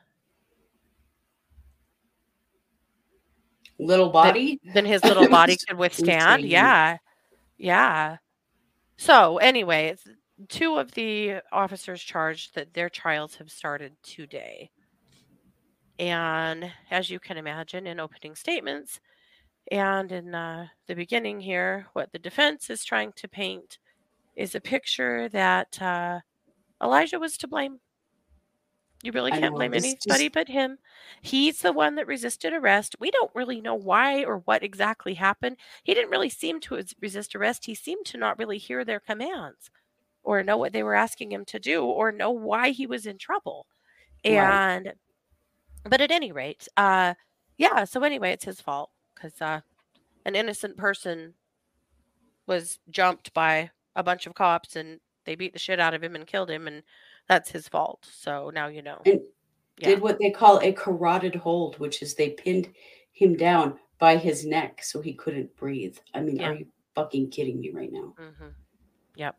[3.78, 4.60] Little body.
[4.72, 6.44] than his little body could withstand?
[6.44, 6.98] Yeah,
[7.58, 8.18] yeah.
[8.96, 9.96] So anyway,
[10.48, 14.70] two of the officers charged that their trials have started today,
[15.98, 19.00] and as you can imagine, in opening statements
[19.70, 23.78] and in uh, the beginning here, what the defense is trying to paint
[24.36, 26.20] is a picture that uh,
[26.82, 27.80] Elijah was to blame.
[29.02, 30.78] You really can't know, blame anybody just- but him.
[31.20, 32.96] He's the one that resisted arrest.
[32.98, 35.58] We don't really know why or what exactly happened.
[35.84, 37.66] He didn't really seem to resist arrest.
[37.66, 39.70] He seemed to not really hear their commands
[40.24, 43.18] or know what they were asking him to do or know why he was in
[43.18, 43.66] trouble.
[44.26, 44.62] Right.
[45.84, 47.14] But at any rate, uh
[47.56, 49.60] yeah, so anyway, it's his fault cuz uh
[50.24, 51.34] an innocent person
[52.46, 56.14] was jumped by a bunch of cops and they beat the shit out of him
[56.14, 56.82] and killed him and
[57.28, 58.06] that's his fault.
[58.10, 59.00] So now you know.
[59.06, 59.20] And
[59.78, 59.88] Yeah.
[59.88, 62.72] did what they call a carotid hold, which is they pinned
[63.12, 65.98] him down by his neck so he couldn't breathe.
[66.14, 66.50] I mean, Yeah.
[66.50, 68.14] are you fucking kidding me right now?
[68.18, 68.48] Mm-hmm.
[69.16, 69.36] Yep.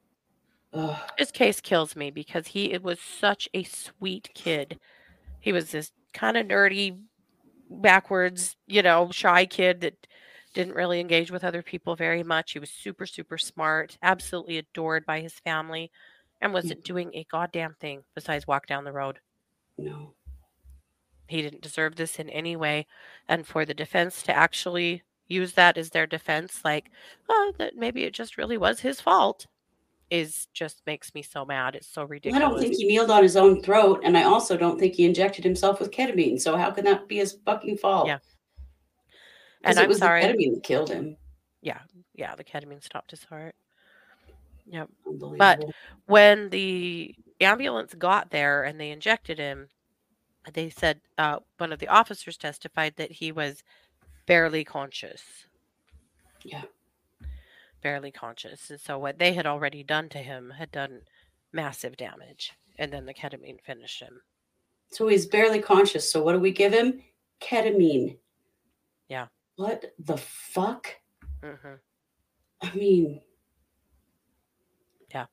[0.73, 1.11] Ugh.
[1.17, 4.79] His case kills me because he it was such a sweet kid.
[5.39, 6.97] He was this kind of nerdy,
[7.69, 10.07] backwards, you know, shy kid that
[10.53, 12.53] didn't really engage with other people very much.
[12.53, 15.91] He was super, super smart, absolutely adored by his family,
[16.41, 16.55] and hmm.
[16.55, 19.19] wasn't doing a goddamn thing besides walk down the road.
[19.77, 20.13] No.
[21.27, 22.87] He didn't deserve this in any way.
[23.27, 26.91] And for the defense to actually use that as their defense, like,
[27.27, 29.47] oh, that maybe it just really was his fault,
[30.11, 31.75] is just makes me so mad.
[31.75, 32.43] It's so ridiculous.
[32.43, 35.05] I don't think he kneeled on his own throat, and I also don't think he
[35.05, 36.39] injected himself with ketamine.
[36.39, 38.07] So how can that be his fucking fault?
[38.07, 38.19] Yeah.
[39.63, 40.21] And it I'm was sorry.
[40.21, 41.17] the ketamine that killed him.
[41.61, 41.79] yeah,
[42.13, 43.55] yeah, the ketamine stopped his heart.
[44.67, 44.89] Yep.
[45.37, 45.63] But
[46.05, 49.69] When the ambulance got there and they injected him,
[50.53, 53.63] they said uh, one of the officers testified that he was
[54.27, 55.23] barely conscious.
[56.43, 56.63] Yeah.
[57.85, 58.71] Barely conscious.
[58.71, 61.01] And so what they had already done to him had done
[61.53, 62.51] massive damage.
[62.79, 64.21] And then the ketamine finished him.
[64.91, 66.11] So he's barely conscious.
[66.11, 67.03] So what do we give him?
[67.39, 68.17] Ketamine.
[69.07, 69.27] Yeah.
[69.57, 70.95] What the fuck?
[71.43, 71.75] hmm
[72.63, 73.21] I mean,
[75.13, 75.27] yeah.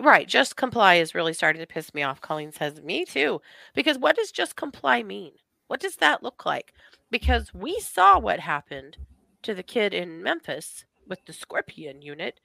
[0.00, 0.26] Right.
[0.26, 2.22] Just comply is really starting to piss me off.
[2.22, 3.42] Colleen says, Me too.
[3.74, 5.32] Because what does just comply mean?
[5.66, 6.72] What does that look like?
[7.10, 8.96] Because we saw what happened
[9.42, 12.40] to the kid in Memphis with the Scorpion unit,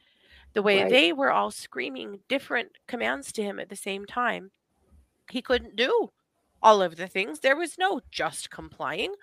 [0.53, 0.89] the way Right.
[0.89, 4.51] they were all screaming different commands to him at the same time.
[5.32, 6.11] He couldn't do
[6.61, 7.39] all of the things.
[7.39, 9.16] There was no just complying.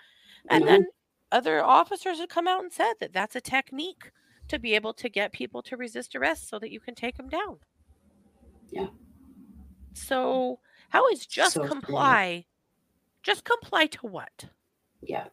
[0.49, 0.71] And No.
[0.71, 0.87] then
[1.31, 4.11] other officers had come out and said that that's a technique
[4.49, 7.29] to be able to get people to resist arrest so that you can take them
[7.29, 7.59] down.
[8.69, 8.87] Yeah.
[9.93, 12.45] So, how is just So comply?
[13.23, 14.45] Just comply to what?
[15.01, 15.27] yeah.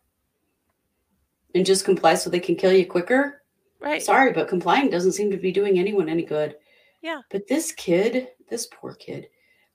[1.54, 3.42] And just comply so they can kill you quicker.
[3.80, 4.02] Right.
[4.02, 6.56] Sorry, but complying doesn't seem to be doing anyone any good.
[7.00, 7.20] Yeah.
[7.30, 9.28] But this kid, this poor kid,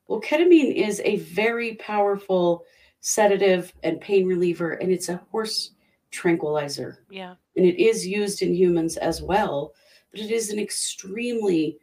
[0.07, 2.65] well, ketamine is a very powerful
[2.99, 5.71] sedative and pain reliever, and it's a horse
[6.11, 7.03] tranquilizer.
[7.09, 7.35] Yeah.
[7.55, 9.73] And it is used in humans as well,
[10.11, 11.77] but it is an extremely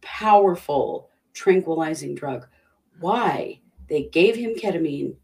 [0.00, 2.46] powerful tranquilizing drug.
[3.00, 5.16] Why they gave him ketamine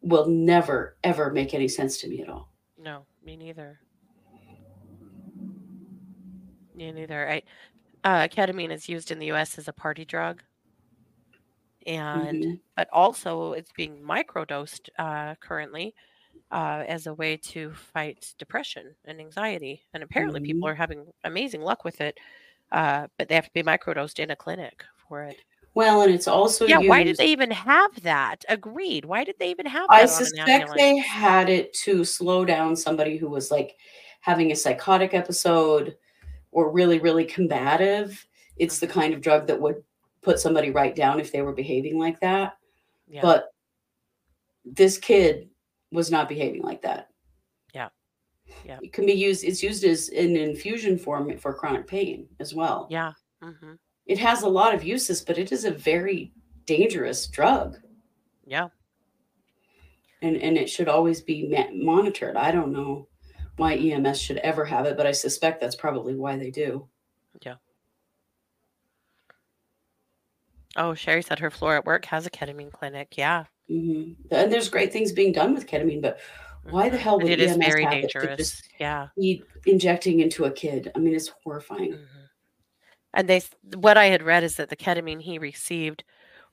[0.00, 2.52] will never, ever make any sense to me at all.
[2.78, 3.78] No, me neither.
[6.74, 7.30] Me neither.
[7.30, 7.42] I,
[8.04, 9.58] uh, ketamine is used in the U.S.
[9.58, 10.42] as a party drug,
[11.86, 12.60] and Mhm.
[12.76, 15.94] but also it's being microdosed uh, currently
[16.52, 19.82] uh, as a way to fight depression and anxiety.
[19.94, 20.70] And apparently, people Mhm.
[20.70, 22.18] are having amazing luck with it,
[22.72, 25.42] uh, but they have to be microdosed in a clinic for it.
[25.74, 28.44] Well, and it's also Yeah, why did they even have that?
[28.48, 29.04] Agreed.
[29.04, 33.28] Why did they even have I suspect they had it to slow down somebody who
[33.28, 33.76] was like
[34.20, 35.96] having a psychotic episode
[36.52, 38.24] or really, really combative.
[38.56, 38.90] It's the Mhm.
[38.90, 39.82] kind of drug that would
[40.20, 42.56] put somebody right down if they were behaving like that.
[43.08, 43.22] Yeah.
[43.22, 43.52] But
[44.64, 45.50] this kid
[45.90, 47.10] was not behaving like that.
[47.74, 47.88] Yeah.
[48.64, 48.78] Yeah.
[48.82, 52.86] It can be used, it's used as an infusion form for chronic pain as well.
[52.90, 53.12] yeah.
[53.42, 53.74] hmm
[54.06, 56.32] It has a lot of uses, but it is a very
[56.66, 57.78] dangerous drug.
[58.46, 58.68] Yeah.
[60.22, 62.36] and and it should always be monitored.
[62.36, 63.08] I don't know
[63.56, 66.88] why EMS should ever have it, but I suspect that's probably why they do.
[67.44, 67.56] Yeah.
[70.76, 73.16] Oh, Sherry said her floor at work has a ketamine clinic.
[73.16, 73.44] Yeah.
[73.68, 76.18] hmm And there's great things being done with ketamine, but
[76.64, 77.00] why the Mhm.
[77.00, 78.36] hell would it is EMS very have it dangerous.
[78.38, 79.08] just Yeah.
[79.16, 80.90] be injecting into a kid?
[80.94, 81.92] I mean, it's horrifying.
[81.94, 82.28] Mhm.
[83.14, 83.42] And they,
[83.74, 86.04] what I had read is that the ketamine he received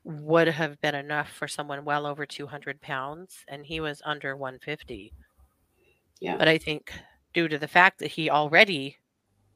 [0.03, 5.13] would have been enough for someone well over 200 pounds, and he was under 150.
[6.19, 6.37] Yeah.
[6.37, 6.91] But I think
[7.33, 8.97] due to the fact that he already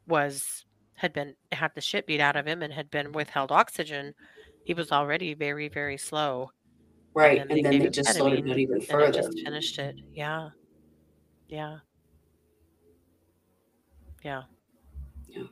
[0.08, 4.14] was had been had the shit beat out of him and had been withheld oxygen,
[4.64, 6.52] he was already very very slow.
[7.14, 7.40] Right.
[7.40, 9.12] then And they then they just slowed ketamine, down even And further.
[9.12, 9.96] just finished it.
[10.14, 10.50] Yeah.
[11.48, 11.78] Yeah.
[14.24, 14.44] Yeah.
[15.28, 15.44] Yeah.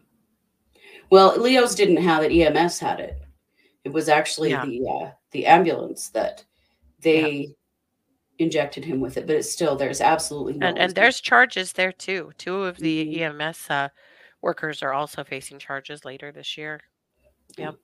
[1.10, 2.32] Well, LEOs didn't have it.
[2.32, 3.22] EMS had it.
[3.84, 4.66] It was actually Yeah.
[4.66, 6.46] the uh, the ambulance that
[7.00, 7.54] they
[8.42, 9.28] injected him with it.
[9.28, 12.32] But it's still there's absolutely no And and there's charges there too.
[12.38, 13.18] Two of the Mhm.
[13.18, 13.90] EMS uh,
[14.42, 16.82] workers are also facing charges later this year.
[17.58, 17.72] Yeah.
[17.72, 17.76] Yep.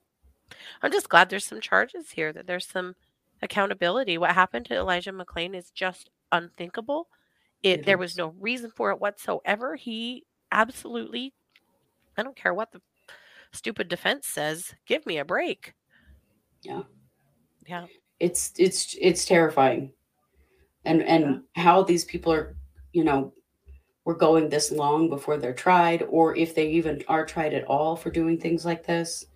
[0.82, 2.96] I'm just glad there's some charges here, that there's some
[3.42, 4.18] accountability.
[4.18, 7.08] What happened to Elijah McClain is just unthinkable.
[7.62, 9.76] It It there was no reason for it whatsoever.
[9.76, 11.34] He absolutely
[12.16, 12.82] I don't care what the
[13.52, 14.74] stupid defense says.
[14.86, 15.74] Give me a break.
[16.62, 16.82] Yeah.
[17.66, 17.86] Yeah.
[18.20, 19.92] it's it's it's terrifying
[20.88, 22.56] and and how these people are
[22.92, 23.32] you know
[24.04, 27.94] were going this long before they're tried or if they even are tried at all
[27.94, 29.26] for doing things like this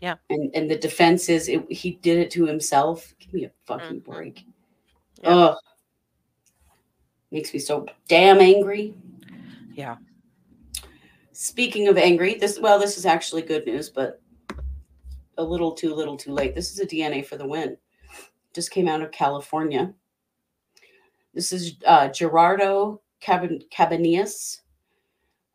[0.00, 0.16] Yeah.
[0.28, 4.00] and and the defense is it, he did it to himself give me a fucking
[4.02, 4.04] Mhm.
[4.04, 4.44] break
[5.22, 5.30] Yeah.
[5.34, 5.56] Ugh.
[7.30, 8.94] makes me so damn angry
[9.74, 9.96] Yeah.
[11.32, 14.20] speaking of angry this well this is actually good news but
[15.38, 17.78] a little too little too late this is a dna for the win
[18.52, 19.94] just came out of california
[21.38, 24.58] this is uh, gerardo Caban- cabanillas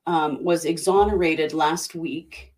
[0.08, 2.54] um, was exonerated last week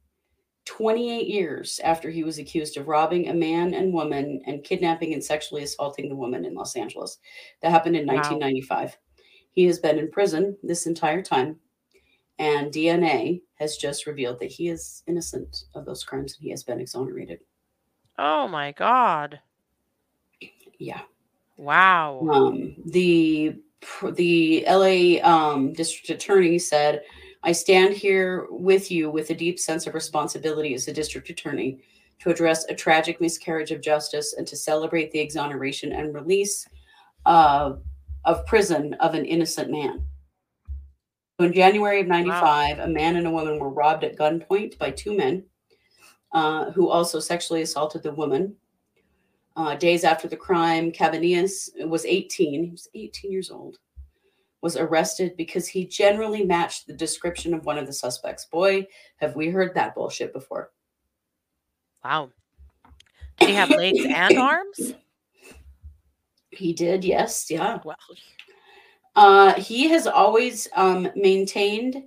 [0.66, 5.24] 28 years after he was accused of robbing a man and woman and kidnapping and
[5.24, 7.18] sexually assaulting the woman in los angeles
[7.64, 8.14] that happened in Wow.
[8.18, 8.96] 1995
[9.52, 11.60] he has been in prison this entire time
[12.38, 16.64] and DNA has just revealed that he is innocent of those crimes and he has
[16.64, 17.40] been exonerated.
[18.18, 19.40] Oh my god.
[20.78, 21.02] Yeah.
[21.58, 22.28] Wow.
[22.32, 23.56] Um, the
[24.14, 27.02] the LA um, district attorney said,
[27.44, 31.80] "I stand here with you with a deep sense of responsibility as a district attorney
[32.20, 36.68] to address a tragic miscarriage of justice and to celebrate the exoneration and release
[37.26, 37.74] uh,
[38.26, 40.06] of prison of an innocent man."
[41.40, 44.92] So in January of 95, a man and a woman were robbed at gunpoint by
[44.92, 45.44] two men
[46.32, 48.56] uh, who also sexually assaulted the woman.
[49.56, 52.64] Uh, days after the crime, Cabanillas was 18.
[52.64, 53.78] He was 18 years old.
[54.62, 58.46] Was arrested because he generally matched the description of one of the suspects.
[58.46, 58.88] Boy,
[59.18, 60.72] have we heard that bullshit before.
[62.04, 62.32] Wow.
[63.40, 64.94] Did he have legs and arms?
[66.52, 67.80] He did, yes, yeah.
[67.84, 67.96] Well,
[69.16, 72.04] Uh, he has always um, maintained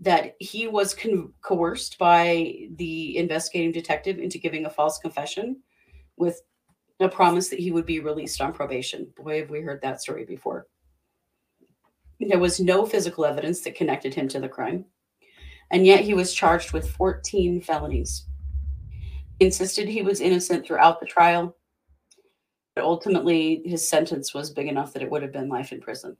[0.00, 5.60] that he was con- coerced by the investigating detective into giving a false confession
[6.16, 6.40] with
[7.00, 9.06] a promise that he would be released on probation.
[9.16, 10.66] Boy, have we heard that story before.
[12.20, 14.84] There was no physical evidence that connected him to the crime,
[15.70, 18.26] and yet he was charged with 14 felonies.
[19.38, 21.56] He insisted he was innocent throughout the trial,
[22.74, 26.16] but ultimately his sentence was big enough that it would have been life in prison.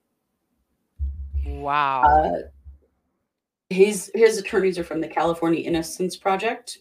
[1.44, 2.02] wow.
[2.02, 2.42] Uh,
[3.70, 6.78] his his attorneys are from the California Innocence Project,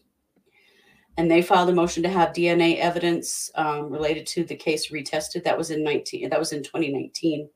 [1.17, 5.43] and they filed a motion to have DNA evidence um, related to the case retested.
[5.43, 6.29] That was in 19.
[6.29, 7.49] That was in 2019,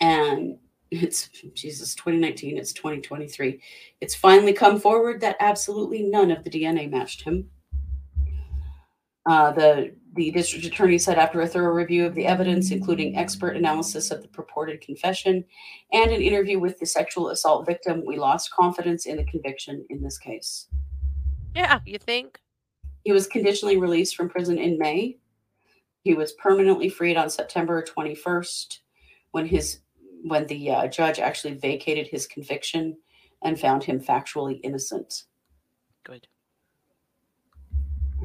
[0.00, 0.58] and
[0.90, 2.58] it's Jesus 2019.
[2.58, 3.60] It's 2023.
[4.00, 7.48] It's finally come forward that absolutely none of the DNA matched him.
[9.26, 13.56] Uh, the the district attorney said after a thorough review of the evidence, including expert
[13.56, 15.44] analysis of the purported confession
[15.92, 20.02] and an interview with the sexual assault victim, we lost confidence in the conviction in
[20.02, 20.68] this case.
[21.54, 22.40] Yeah, you think?
[23.04, 25.18] He was conditionally released from prison in May.
[26.02, 28.78] He was permanently freed on September 21st
[29.32, 29.80] when his
[30.22, 32.96] when the uh, judge actually vacated his conviction
[33.42, 35.24] and found him factually innocent.
[36.02, 36.26] Good.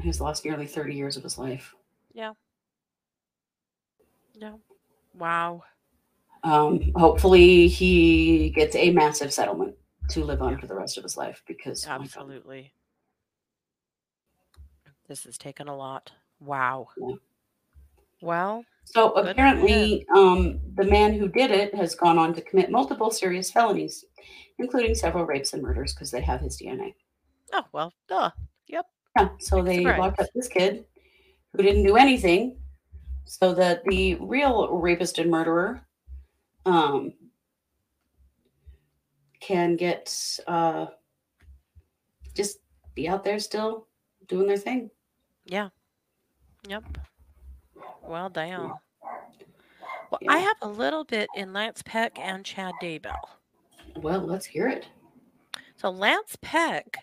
[0.00, 1.74] He's lost nearly 30 years of his life.
[2.14, 2.32] Yeah.
[4.34, 4.54] Yeah.
[5.14, 5.62] Wow.
[6.42, 9.74] Um, hopefully, he gets a massive settlement
[10.10, 12.00] to live on for the rest of his life because God.
[12.00, 12.72] Absolutely.
[15.10, 16.12] This has taken a lot.
[16.38, 16.86] Wow.
[16.96, 17.16] Yeah.
[18.22, 19.28] Well, So Good for him.
[19.30, 24.04] apparently, um, the man who did it has gone on to commit multiple serious felonies,
[24.60, 26.94] including several rapes and murders, because they have his DNA.
[27.52, 28.30] oh well, duh.
[28.68, 28.86] Yep.
[29.18, 29.98] Yeah, so they surprise.
[29.98, 30.84] locked up this kid
[31.56, 32.56] who didn't do anything,
[33.24, 35.84] so that the real rapist and murderer
[36.66, 37.14] um,
[39.40, 40.86] can get uh,
[42.36, 42.58] just
[42.94, 43.88] be out there still
[44.28, 44.88] doing their thing.
[45.50, 45.70] Yeah.
[46.68, 46.84] Yep.
[48.06, 48.78] Well, damn.
[50.10, 50.44] Well, I Yeah.
[50.44, 53.18] have a little bit in Lance Peck and Chad Daybell.
[53.96, 54.86] Well, let's hear it.
[55.76, 56.98] So Lance Peck,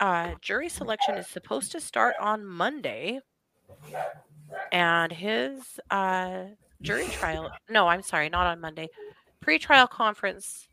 [0.00, 3.20] uh, jury selection is supposed to start on Monday,
[4.72, 6.44] and his uh,
[6.80, 7.50] jury trial.
[7.68, 8.88] No, I'm sorry, not on Monday.
[9.40, 10.68] Pre-trial conference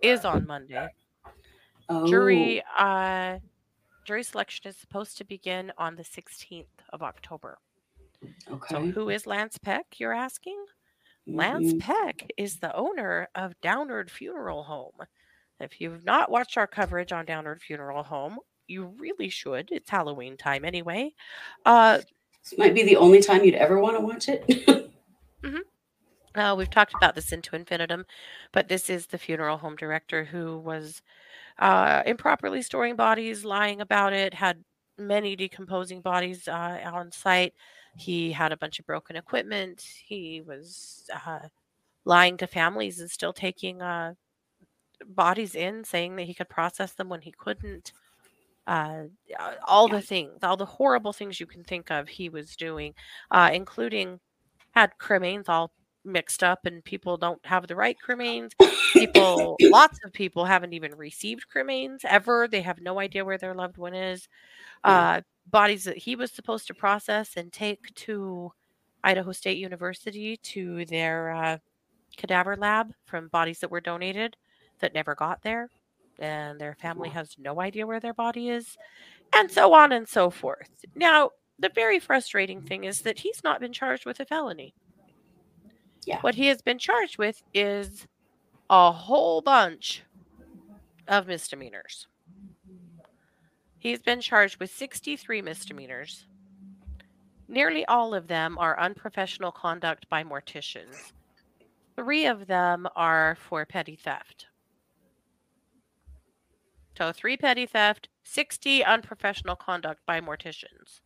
[0.00, 0.88] is on Monday.
[1.90, 3.38] Oh, Jury uh,
[4.06, 7.58] jury selection is supposed to begin on the 16th of October.
[8.50, 8.66] okay.
[8.74, 9.98] So who is Lance Peck?
[9.98, 10.64] You're asking.
[11.26, 11.80] Lance Mhm.
[11.80, 14.94] Peck is the owner of Downard Funeral Home.
[15.58, 18.38] If you've not watched our coverage on Downard Funeral Home,
[18.68, 19.70] you really should.
[19.72, 21.12] It's Halloween time anyway.
[21.64, 21.98] Uh,
[22.42, 24.44] This might be the only time you'd ever want to watch it.
[26.38, 28.04] uh, we've talked about this into infinitum,
[28.52, 31.02] but this is the funeral home director who was
[31.58, 34.62] uh, improperly storing bodies, lying about it, had
[34.98, 37.54] many decomposing bodies uh, on site.
[37.96, 39.84] He had a bunch of broken equipment.
[40.04, 41.48] He was uh,
[42.04, 44.14] lying to families and still taking uh,
[45.06, 47.92] bodies in, saying that he could process them when he couldn't.
[48.66, 49.04] Uh,
[49.64, 52.94] all the things, all the horrible things you can think of, he was doing,
[53.30, 54.18] uh, including
[54.72, 55.70] had cremains all
[56.06, 58.52] mixed up, and people don't have the right cremains.
[58.92, 62.48] People, lots of people haven't even received cremains ever.
[62.48, 64.26] They have no idea where their loved one is.
[64.84, 68.52] Uh, bodies that he was supposed to process and take to
[69.04, 71.58] Idaho State University to their uh,
[72.16, 74.36] cadaver lab from bodies that were donated
[74.80, 75.68] that never got there.
[76.18, 78.78] And their family has no idea where their body is,
[79.34, 80.70] and so on and so forth.
[80.94, 84.74] Now, the very frustrating thing is that he's not been charged with a felony.
[86.06, 86.20] Yeah.
[86.20, 88.06] What he has been charged with is
[88.70, 90.04] a whole bunch
[91.08, 92.06] of misdemeanors.
[93.78, 96.26] He's been charged with 63 misdemeanors.
[97.48, 101.12] Nearly all of them are unprofessional conduct by morticians.
[101.94, 104.46] Three of them are for petty theft.
[106.96, 111.00] So, three petty theft, 60 unprofessional conduct by morticians.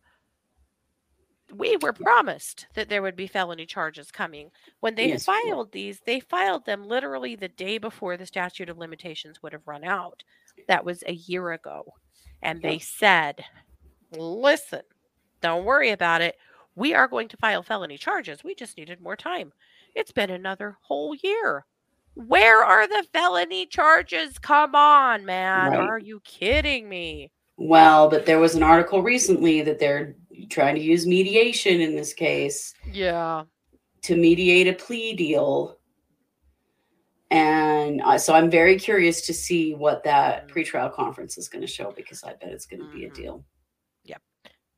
[1.53, 4.51] We were promised that there would be felony charges coming.
[4.79, 8.77] When they Yes, filed these, they filed them literally the day before the statute of
[8.77, 10.23] limitations would have run out.
[10.67, 11.93] That was a year ago.
[12.41, 13.43] And they said,
[14.11, 14.81] listen,
[15.41, 16.35] don't worry about it.
[16.75, 18.43] We are going to file felony charges.
[18.43, 19.51] We just needed more time.
[19.95, 21.65] It's been another whole year.
[22.15, 24.37] Where are the felony charges?
[24.39, 25.73] Come on, man.
[25.73, 25.79] Right.
[25.79, 27.31] Are you kidding me?
[27.57, 30.15] Well, but there was an article recently that they're
[30.49, 33.43] trying to use mediation in this case Yeah.
[34.03, 35.77] to mediate a plea deal.
[37.29, 40.51] And uh, so I'm very curious to see what that Mm.
[40.53, 43.13] pretrial conference is going to show because I bet it's going to be a Mhm.
[43.13, 43.45] deal.
[44.03, 44.21] Yep.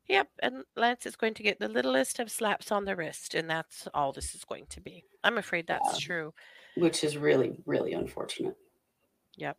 [0.08, 0.28] Yep.
[0.40, 3.88] And Lance is going to get the littlest of slaps on the wrist, and that's
[3.94, 5.04] all this is going to be.
[5.24, 6.06] I'm afraid that's Yeah.
[6.06, 6.34] true.
[6.76, 8.56] Which is really, really unfortunate.
[9.38, 9.58] Yep.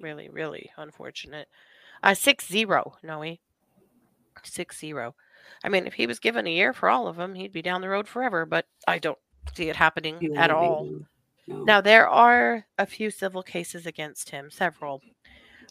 [0.00, 1.48] Really, really unfortunate.
[2.02, 3.36] Uh six zero, Noe.
[4.44, 5.16] Six zero.
[5.64, 7.80] I mean, if he was given a year for all of them, he'd be down
[7.80, 9.18] the road forever, but I don't
[9.54, 10.84] see it happening at all.
[10.84, 11.06] no.
[11.48, 11.64] No.
[11.64, 15.00] Now there are a few civil cases against him, several.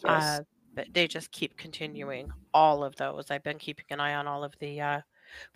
[0.04, 0.40] Yes.
[0.40, 0.42] Uh,
[0.74, 3.30] but they just keep continuing all of those.
[3.30, 5.00] I've been keeping an eye on all of the uh,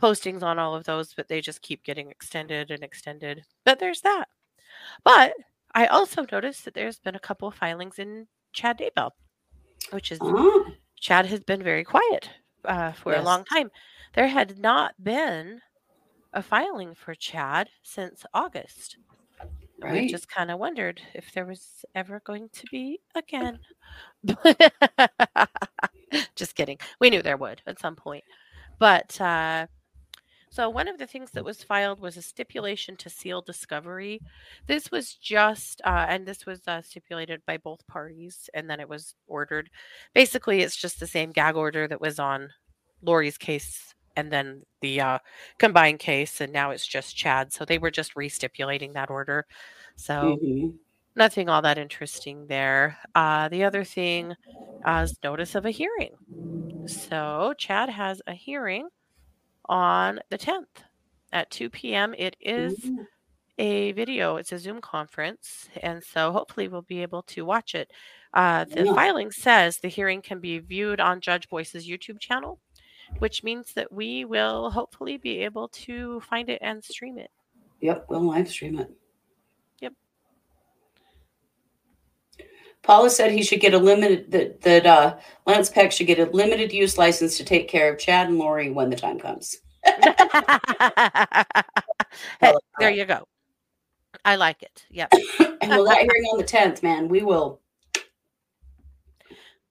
[0.01, 3.45] postings on all of those, but they just keep getting extended and extended.
[3.65, 4.27] But there's that.
[5.05, 5.35] But
[5.75, 9.11] I also noticed that there's been a couple of filings in Chad Daybell,
[9.91, 10.67] which is Oh,
[11.01, 12.31] Chad has been very quiet
[12.65, 13.71] uh, for a long time.
[14.15, 15.61] There had not been
[16.33, 18.97] a filing for Chad since August.
[19.91, 23.59] We just kind of wondered if there was ever going to be again.
[26.37, 26.79] just kidding.
[27.01, 28.23] We knew there would at some point.
[28.79, 29.67] But uh,
[30.51, 34.21] so one of the things that was filed was a stipulation to seal discovery.
[34.67, 38.89] This was just, uh, and this was uh, stipulated by both parties, and then it
[38.89, 39.71] was ordered.
[40.15, 42.51] Basically, it's just the same gag order that was on
[43.03, 45.19] Lori's case and then the uh,
[45.59, 47.53] combined case, and now it's just Chad.
[47.53, 49.47] So they were just restipulating that order.
[49.97, 50.79] So Mhm.
[51.17, 52.99] nothing all that interesting there.
[53.15, 54.35] Uh, the other thing
[54.87, 56.17] uh, is notice of a hearing.
[56.87, 58.89] So Chad has a hearing
[59.67, 60.85] on the 10th
[61.33, 62.15] at 2 p.m.
[62.19, 63.07] It is Ooh.
[63.59, 65.69] a video, it's a Zoom conference.
[65.83, 67.91] And so hopefully we'll be able to watch it.
[68.35, 68.95] Uh, the Yeah.
[68.95, 72.61] filing says the hearing can be viewed on Judge Boyce's YouTube channel,
[73.19, 77.31] which means that we will hopefully be able to find it and stream it.
[77.81, 78.91] Yep, we'll live stream it.
[79.81, 79.93] Yep.
[82.83, 86.31] Paula said he should get a limited that that uh, Lance Peck should get a
[86.31, 89.59] limited use license to take care of Chad and Lori when the time comes.
[92.41, 93.27] Hey, there you go.
[94.25, 94.85] I like it.
[94.91, 95.13] Yep.
[95.41, 97.61] well, that hearing on the tenth, man, we will.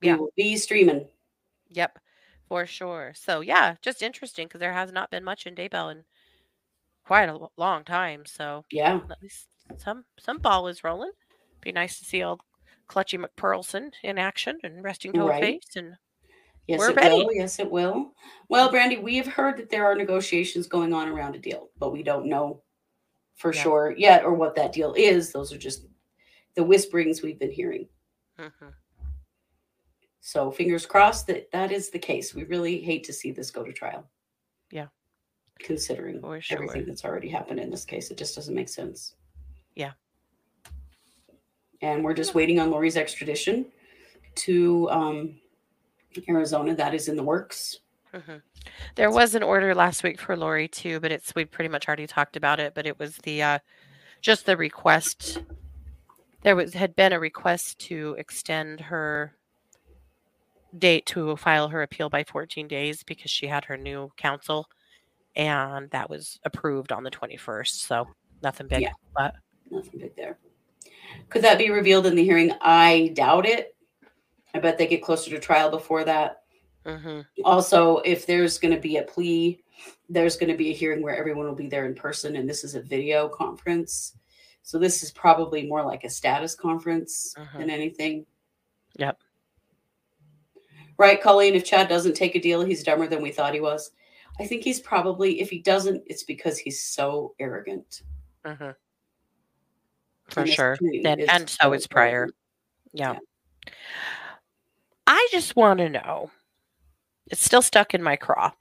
[0.01, 0.15] We Yeah.
[0.15, 1.07] will be streaming.
[1.69, 1.99] Yep,
[2.51, 3.13] for sure.
[3.15, 6.03] So yeah, just interesting because there has not been much in Daybell in
[7.05, 8.25] quite a lo- long time.
[8.25, 9.47] So Yeah, at least
[9.77, 11.11] some some ball is rolling.
[11.61, 12.41] Be nice to see old
[12.89, 15.41] Clutchy McPurlson in action and resting toad Right.
[15.63, 15.77] face.
[15.77, 15.93] And
[16.67, 17.15] yes, We're it ready.
[17.23, 17.33] will.
[17.33, 18.11] Yes, it will.
[18.49, 21.93] Well, Brandy, we have heard that there are negotiations going on around a deal, but
[21.93, 22.63] we don't know
[23.35, 23.63] for Yeah.
[23.63, 25.31] sure yet or what that deal is.
[25.31, 25.85] Those are just
[26.55, 27.87] the whisperings we've been hearing.
[28.37, 28.73] Mhm.
[30.21, 32.33] So fingers crossed that that is the case.
[32.33, 34.07] We really hate to see this go to trial.
[34.69, 34.87] Yeah.
[35.59, 36.57] Considering sure.
[36.57, 39.15] everything that's already happened in this case, it just doesn't make sense.
[39.75, 39.91] Yeah.
[41.81, 43.65] And we're just waiting on Lori's extradition
[44.35, 45.39] to um,
[46.29, 46.75] Arizona.
[46.75, 47.79] That is in the works.
[48.13, 48.43] Mhm.
[48.95, 52.05] There was an order last week for Lori too, but it's we pretty much already
[52.05, 52.75] talked about it.
[52.75, 53.59] But it was the uh,
[54.21, 55.39] just the request.
[56.43, 59.33] There was had been a request to extend her
[60.77, 64.67] date to file her appeal by 14 days because she had her new counsel,
[65.35, 67.67] and that was approved on the 21st.
[67.87, 68.07] So
[68.43, 68.81] nothing big.
[68.81, 68.93] Yeah.
[69.15, 69.35] But
[69.69, 70.37] Nothing big there.
[71.29, 72.51] Could that be revealed in the hearing?
[72.61, 73.75] I doubt it.
[74.53, 76.43] I bet they get closer to trial before that.
[76.85, 77.25] mhm.
[77.45, 79.63] Also, if there's going to be a plea,
[80.09, 82.63] there's going to be a hearing where everyone will be there in person, and this
[82.63, 84.17] is a video conference.
[84.63, 87.57] So this is probably more like a status conference Mhm.
[87.59, 88.25] than anything.
[88.97, 89.21] Yep.
[91.01, 91.55] Right, Colleen?
[91.55, 93.89] If Chad doesn't take a deal, he's dumber than we thought he was.
[94.39, 98.03] I think he's probably, if he doesn't, it's because he's so arrogant.
[98.45, 98.75] Mhm.
[100.29, 100.77] for sure.
[101.03, 102.29] And and so is prior.
[102.93, 103.13] Yeah.
[103.13, 103.71] Yeah.
[105.07, 106.29] I just want to know.
[107.31, 108.51] It's still stuck in my craw.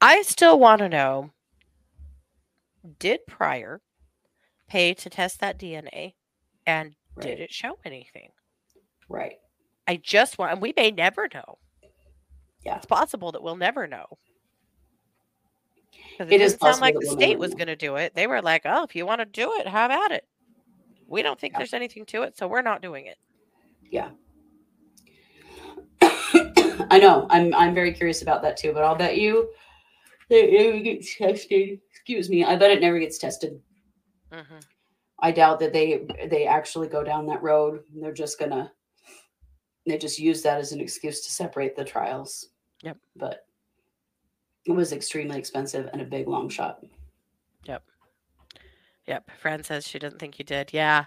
[0.00, 1.30] I still want to know
[2.98, 3.80] did Prior
[4.66, 6.16] pay to test that DNA
[6.66, 8.32] and did it show anything?
[9.08, 9.38] Right.
[9.88, 11.58] I just want, and we may never know.
[12.64, 12.76] Yeah.
[12.76, 14.06] It's possible that we'll never know.
[16.20, 18.14] It is didn't sound like the state was going to do it.
[18.14, 20.24] They were like, oh, if you want to do it, how about it.
[21.06, 21.58] We don't think Yeah.
[21.60, 23.16] there's anything to it, so we're not doing it.
[23.90, 24.10] Yeah.
[26.02, 27.26] I know.
[27.30, 29.48] I'm I'm very curious about that too, but I'll bet you
[30.28, 31.80] it never gets tested.
[31.90, 32.44] Excuse me.
[32.44, 33.60] I bet it never gets tested.
[34.30, 34.58] hmm
[35.20, 37.80] I doubt that they they actually go down that road.
[37.94, 38.70] They're just gonna
[39.90, 42.48] they just use that as an excuse to separate the trials.
[42.82, 42.98] Yep.
[43.16, 43.46] But
[44.66, 46.84] it was extremely expensive and a big long shot.
[47.64, 47.82] Yep.
[49.06, 49.30] Yep.
[49.40, 50.72] Fran says she doesn't think he did.
[50.72, 51.06] Yeah.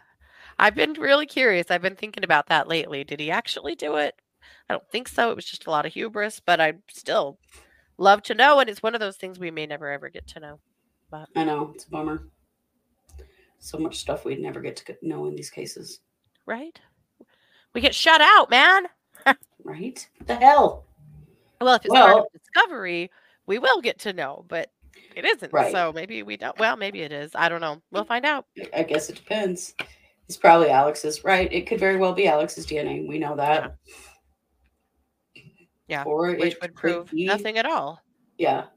[0.60, 1.70] I've been really curious.
[1.70, 3.04] I've been thinking about that lately.
[3.04, 4.16] Did he actually do it?
[4.70, 5.32] I don't think so.
[5.32, 7.40] It was just a lot of hubris, but I still
[7.98, 8.60] love to know.
[8.60, 10.60] And it's one of those things we may never ever get to know.
[11.10, 12.28] But I know it's a bummer.
[13.60, 16.00] So much stuff we'd never get to know in these cases,
[16.48, 16.80] Right?
[17.74, 18.88] We get shut out, man.
[19.64, 20.08] right?
[20.18, 20.86] What the hell?
[21.60, 23.12] Well, if it's part of discovery,
[23.46, 24.72] we will get to know, but
[25.16, 25.54] it isn't.
[25.54, 25.72] Right.
[25.72, 26.58] So maybe we don't.
[26.60, 27.32] Well, maybe it is.
[27.36, 27.82] I don't know.
[27.92, 28.46] We'll find out.
[28.76, 29.76] I guess it depends.
[30.28, 31.52] It's probably Alex's, right?
[31.52, 33.08] It could very well be Alex's DNA.
[33.08, 33.76] We know that.
[35.88, 38.02] Yeah, or which it would prove be- nothing at all
[38.38, 38.68] Yeah,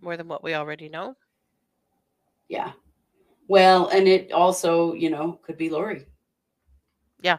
[0.00, 1.16] more than what we already know.
[2.48, 2.72] yeah.
[3.48, 6.06] Well, and it also, you know, could be Lori.
[7.20, 7.38] Yeah.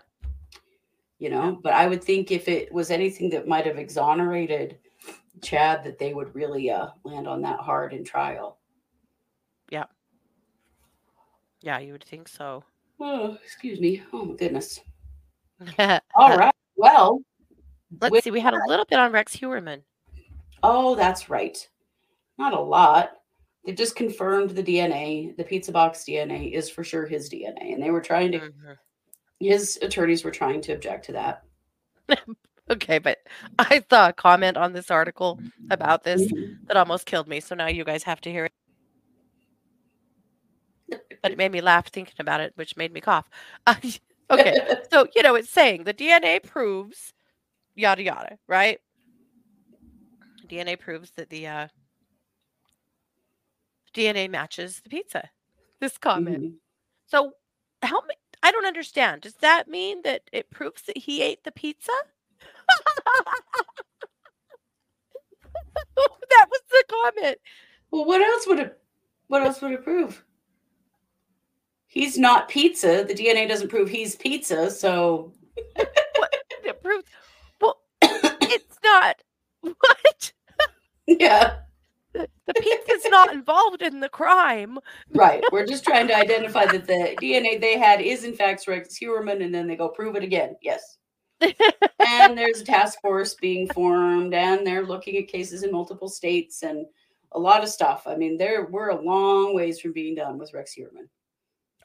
[1.21, 4.79] You know, but I would think if it was anything that might have exonerated
[5.43, 8.57] Chad, that they would really uh, land on that hard in trial.
[9.69, 9.85] Yeah,
[11.61, 12.63] Yeah, you would think so.
[12.99, 14.01] Oh, excuse me.
[14.11, 14.79] Oh my goodness.
[16.15, 16.55] All right.
[16.75, 17.21] Well,
[18.01, 18.31] let's see.
[18.31, 19.83] We had a little bit on Rex Heuermann.
[20.63, 21.55] Oh, that's right.
[22.39, 23.11] Not a lot.
[23.63, 25.37] They just confirmed the DNA.
[25.37, 28.39] The pizza box DNA is for sure his DNA, and they were trying to.
[28.39, 28.77] Mhm.
[29.41, 31.43] His attorneys were trying to object to that.
[32.69, 33.17] Okay, but
[33.59, 36.55] I saw a comment on this article about this Mhm.
[36.67, 37.41] that almost killed me.
[37.41, 38.53] So now you guys have to hear it.
[41.21, 43.27] But it made me laugh thinking about it, which made me cough.
[44.31, 44.55] okay,
[44.91, 47.13] so you know, it's saying the DNA proves
[47.75, 48.79] yada yada, right?
[50.47, 51.67] DNA proves that the uh,
[53.93, 55.29] DNA matches the pizza.
[55.79, 56.43] This comment.
[56.43, 56.53] Mhm.
[57.07, 57.33] So,
[57.81, 58.13] how ma-
[58.43, 59.21] I don't understand.
[59.21, 61.91] Does that mean that it proves that he ate the pizza?
[65.95, 67.37] that was the comment.
[67.91, 68.79] Well, what else would it?
[69.27, 70.23] What else would it prove?
[71.87, 73.03] He's not pizza.
[73.07, 74.71] The DNA doesn't prove he's pizza.
[74.71, 75.33] So
[75.75, 76.33] what,
[76.63, 77.05] It proves.
[77.59, 79.21] Well, it's not.
[79.77, 80.31] What?
[81.05, 81.57] yeah,
[82.13, 82.27] The,
[82.59, 84.77] pizza's not involved in the crime.
[85.13, 85.43] right.
[85.51, 89.41] We're just trying to identify that the DNA they had is in fact Rex Heuermann,
[89.43, 90.55] and then they go prove it again.
[90.61, 90.97] Yes.
[91.41, 96.61] and there's a task force being formed and they're looking at cases in multiple states
[96.61, 96.85] and
[97.31, 100.53] a lot of stuff i mean there we're a long ways from being done with
[100.53, 101.07] rex Heuermann.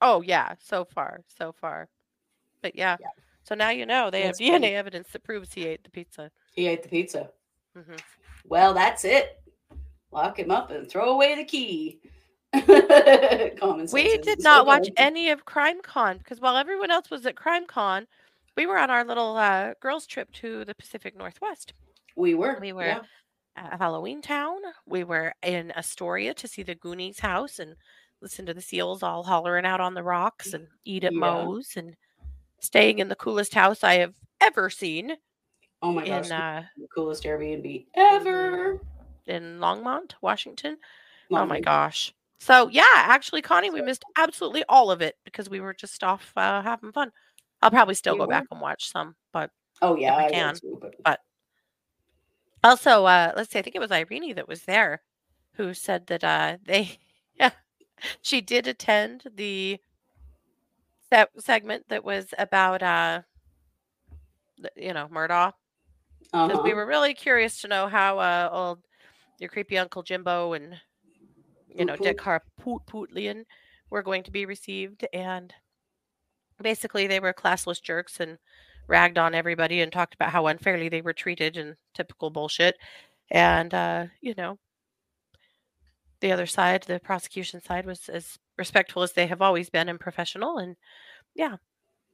[0.02, 1.88] Oh yeah, so far, so far.
[2.60, 2.98] But yeah.
[3.00, 3.06] Yeah.
[3.44, 4.74] So now you know they That's have DNA great.
[4.74, 6.30] evidence that proves he ate the pizza.
[6.52, 7.30] he ate the pizza
[7.74, 7.94] hmm
[8.44, 9.40] well that's it
[10.16, 12.00] lock him up and throw away the key
[12.54, 17.10] Common sense We did so not watch any of Crime Con because while everyone else
[17.10, 18.06] was at Crime Con,
[18.56, 21.74] we were on our little uh, girls' trip to the Pacific Northwest.
[22.14, 23.00] we were We were yeah.
[23.56, 24.56] at Halloween Town.
[24.86, 27.76] We were in Astoria to see the Goonies house and
[28.22, 31.18] listen to the seals all hollering out on the rocks and eat at Yeah.
[31.18, 31.94] Moe's and
[32.60, 35.16] staying in the coolest house I have ever seen
[35.82, 38.80] oh my gosh in uh, the coolest airbnb ever
[39.26, 40.76] in Longmont, Washington.
[41.30, 42.14] Oh my gosh.
[42.38, 46.32] So yeah, actually, Connie, we missed absolutely all of it because we were just off
[46.36, 47.10] uh, having fun.
[47.62, 48.32] I'll probably still We go were.
[48.32, 49.50] back and watch some, but
[49.82, 51.20] oh yeah i can, too, but
[52.66, 55.02] also, uh, let's see, I think it was Irene that was there
[55.54, 56.98] who said that uh, they,
[57.38, 57.50] yeah,
[58.22, 59.78] she did attend the
[61.12, 63.22] se- segment that was about, uh,
[64.58, 65.52] the- you know, Murdaugh
[66.20, 66.62] because uh-huh.
[66.64, 68.80] we were really curious to know how uh, old
[69.38, 70.74] your creepy uncle Jimbo and
[71.74, 73.44] you know Poot Dick Harpootlian
[73.90, 75.52] were going to be received, and
[76.60, 78.38] basically they were classless jerks and
[78.88, 82.76] ragged on everybody and talked about how unfairly they were treated and typical bullshit.
[83.30, 84.58] And uh, you know,
[86.20, 90.00] the other side, the prosecution side, was as respectful as they have always been and
[90.00, 90.58] professional.
[90.58, 90.76] And
[91.34, 91.56] yeah,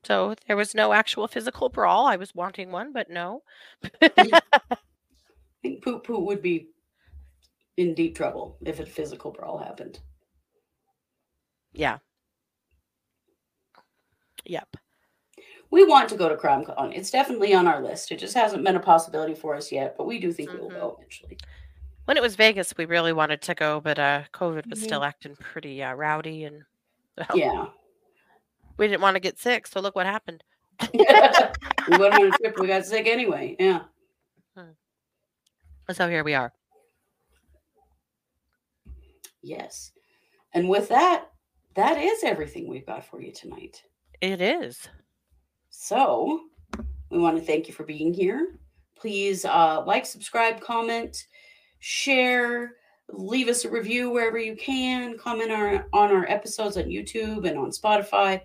[0.04, 2.06] so there was no actual physical brawl.
[2.06, 3.42] I was wanting one, but no.
[4.02, 4.40] I
[5.62, 6.68] think Poot Poot would be
[7.76, 10.00] in deep trouble if a physical brawl happened.
[11.72, 11.98] Yeah.
[14.44, 14.76] Yep.
[15.70, 16.94] We want to go to crime CrimeCon.
[16.94, 18.12] It's definitely on our list.
[18.12, 20.74] It just hasn't been a possibility for us yet, but we do think we'll Mhm.
[20.80, 21.38] go eventually.
[22.04, 24.84] When it was Vegas, we really wanted to go, but uh, COVID was Mhm.
[24.84, 26.64] still acting pretty uh, rowdy, and
[27.16, 27.66] well, Yeah.
[28.76, 29.66] we didn't want to get sick.
[29.66, 30.44] So look what happened.
[30.92, 32.58] we went on a trip.
[32.58, 33.56] We got sick anyway.
[33.58, 33.84] Yeah.
[35.90, 36.52] So here we are.
[39.42, 39.92] Yes.
[40.54, 41.26] And with that,
[41.74, 43.82] that is everything we've got for you tonight.
[44.20, 44.88] It is.
[45.70, 46.40] So
[47.10, 48.58] we want to thank you for being here.
[48.96, 51.26] Please uh, like, subscribe, comment,
[51.80, 52.74] share,
[53.10, 57.58] leave us a review wherever you can, comment our, on our episodes on YouTube and
[57.58, 58.40] on Spotify.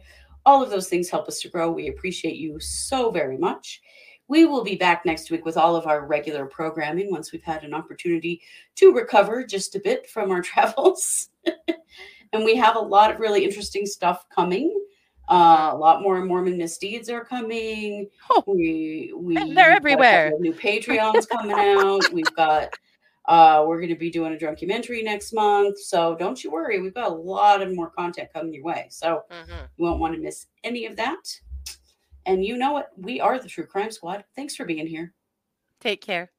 [0.45, 1.69] All of those things help us to grow.
[1.71, 3.81] We appreciate you so very much.
[4.27, 7.63] We will be back next week with all of our regular programming once we've had
[7.63, 8.41] an opportunity
[8.75, 11.29] to recover just a bit from our travels.
[12.33, 14.73] and we have a lot of really interesting stuff coming.
[15.29, 18.09] Uh, a lot more Mormon misdeeds are coming.
[18.29, 20.31] Oh, we we they're everywhere.
[20.39, 22.11] New Patreons coming out.
[22.13, 22.73] We've got
[23.25, 25.79] uh we're going to be doing a documentary next month.
[25.79, 28.87] So don't you worry, we've got a lot of more content coming your way.
[28.89, 29.67] So mhm.
[29.75, 31.41] you won't want to miss any of that.
[32.27, 32.91] And you know what?
[32.97, 34.25] We are the True Crime Squad.
[34.35, 35.13] Thanks for being here.
[35.79, 36.31] Take care.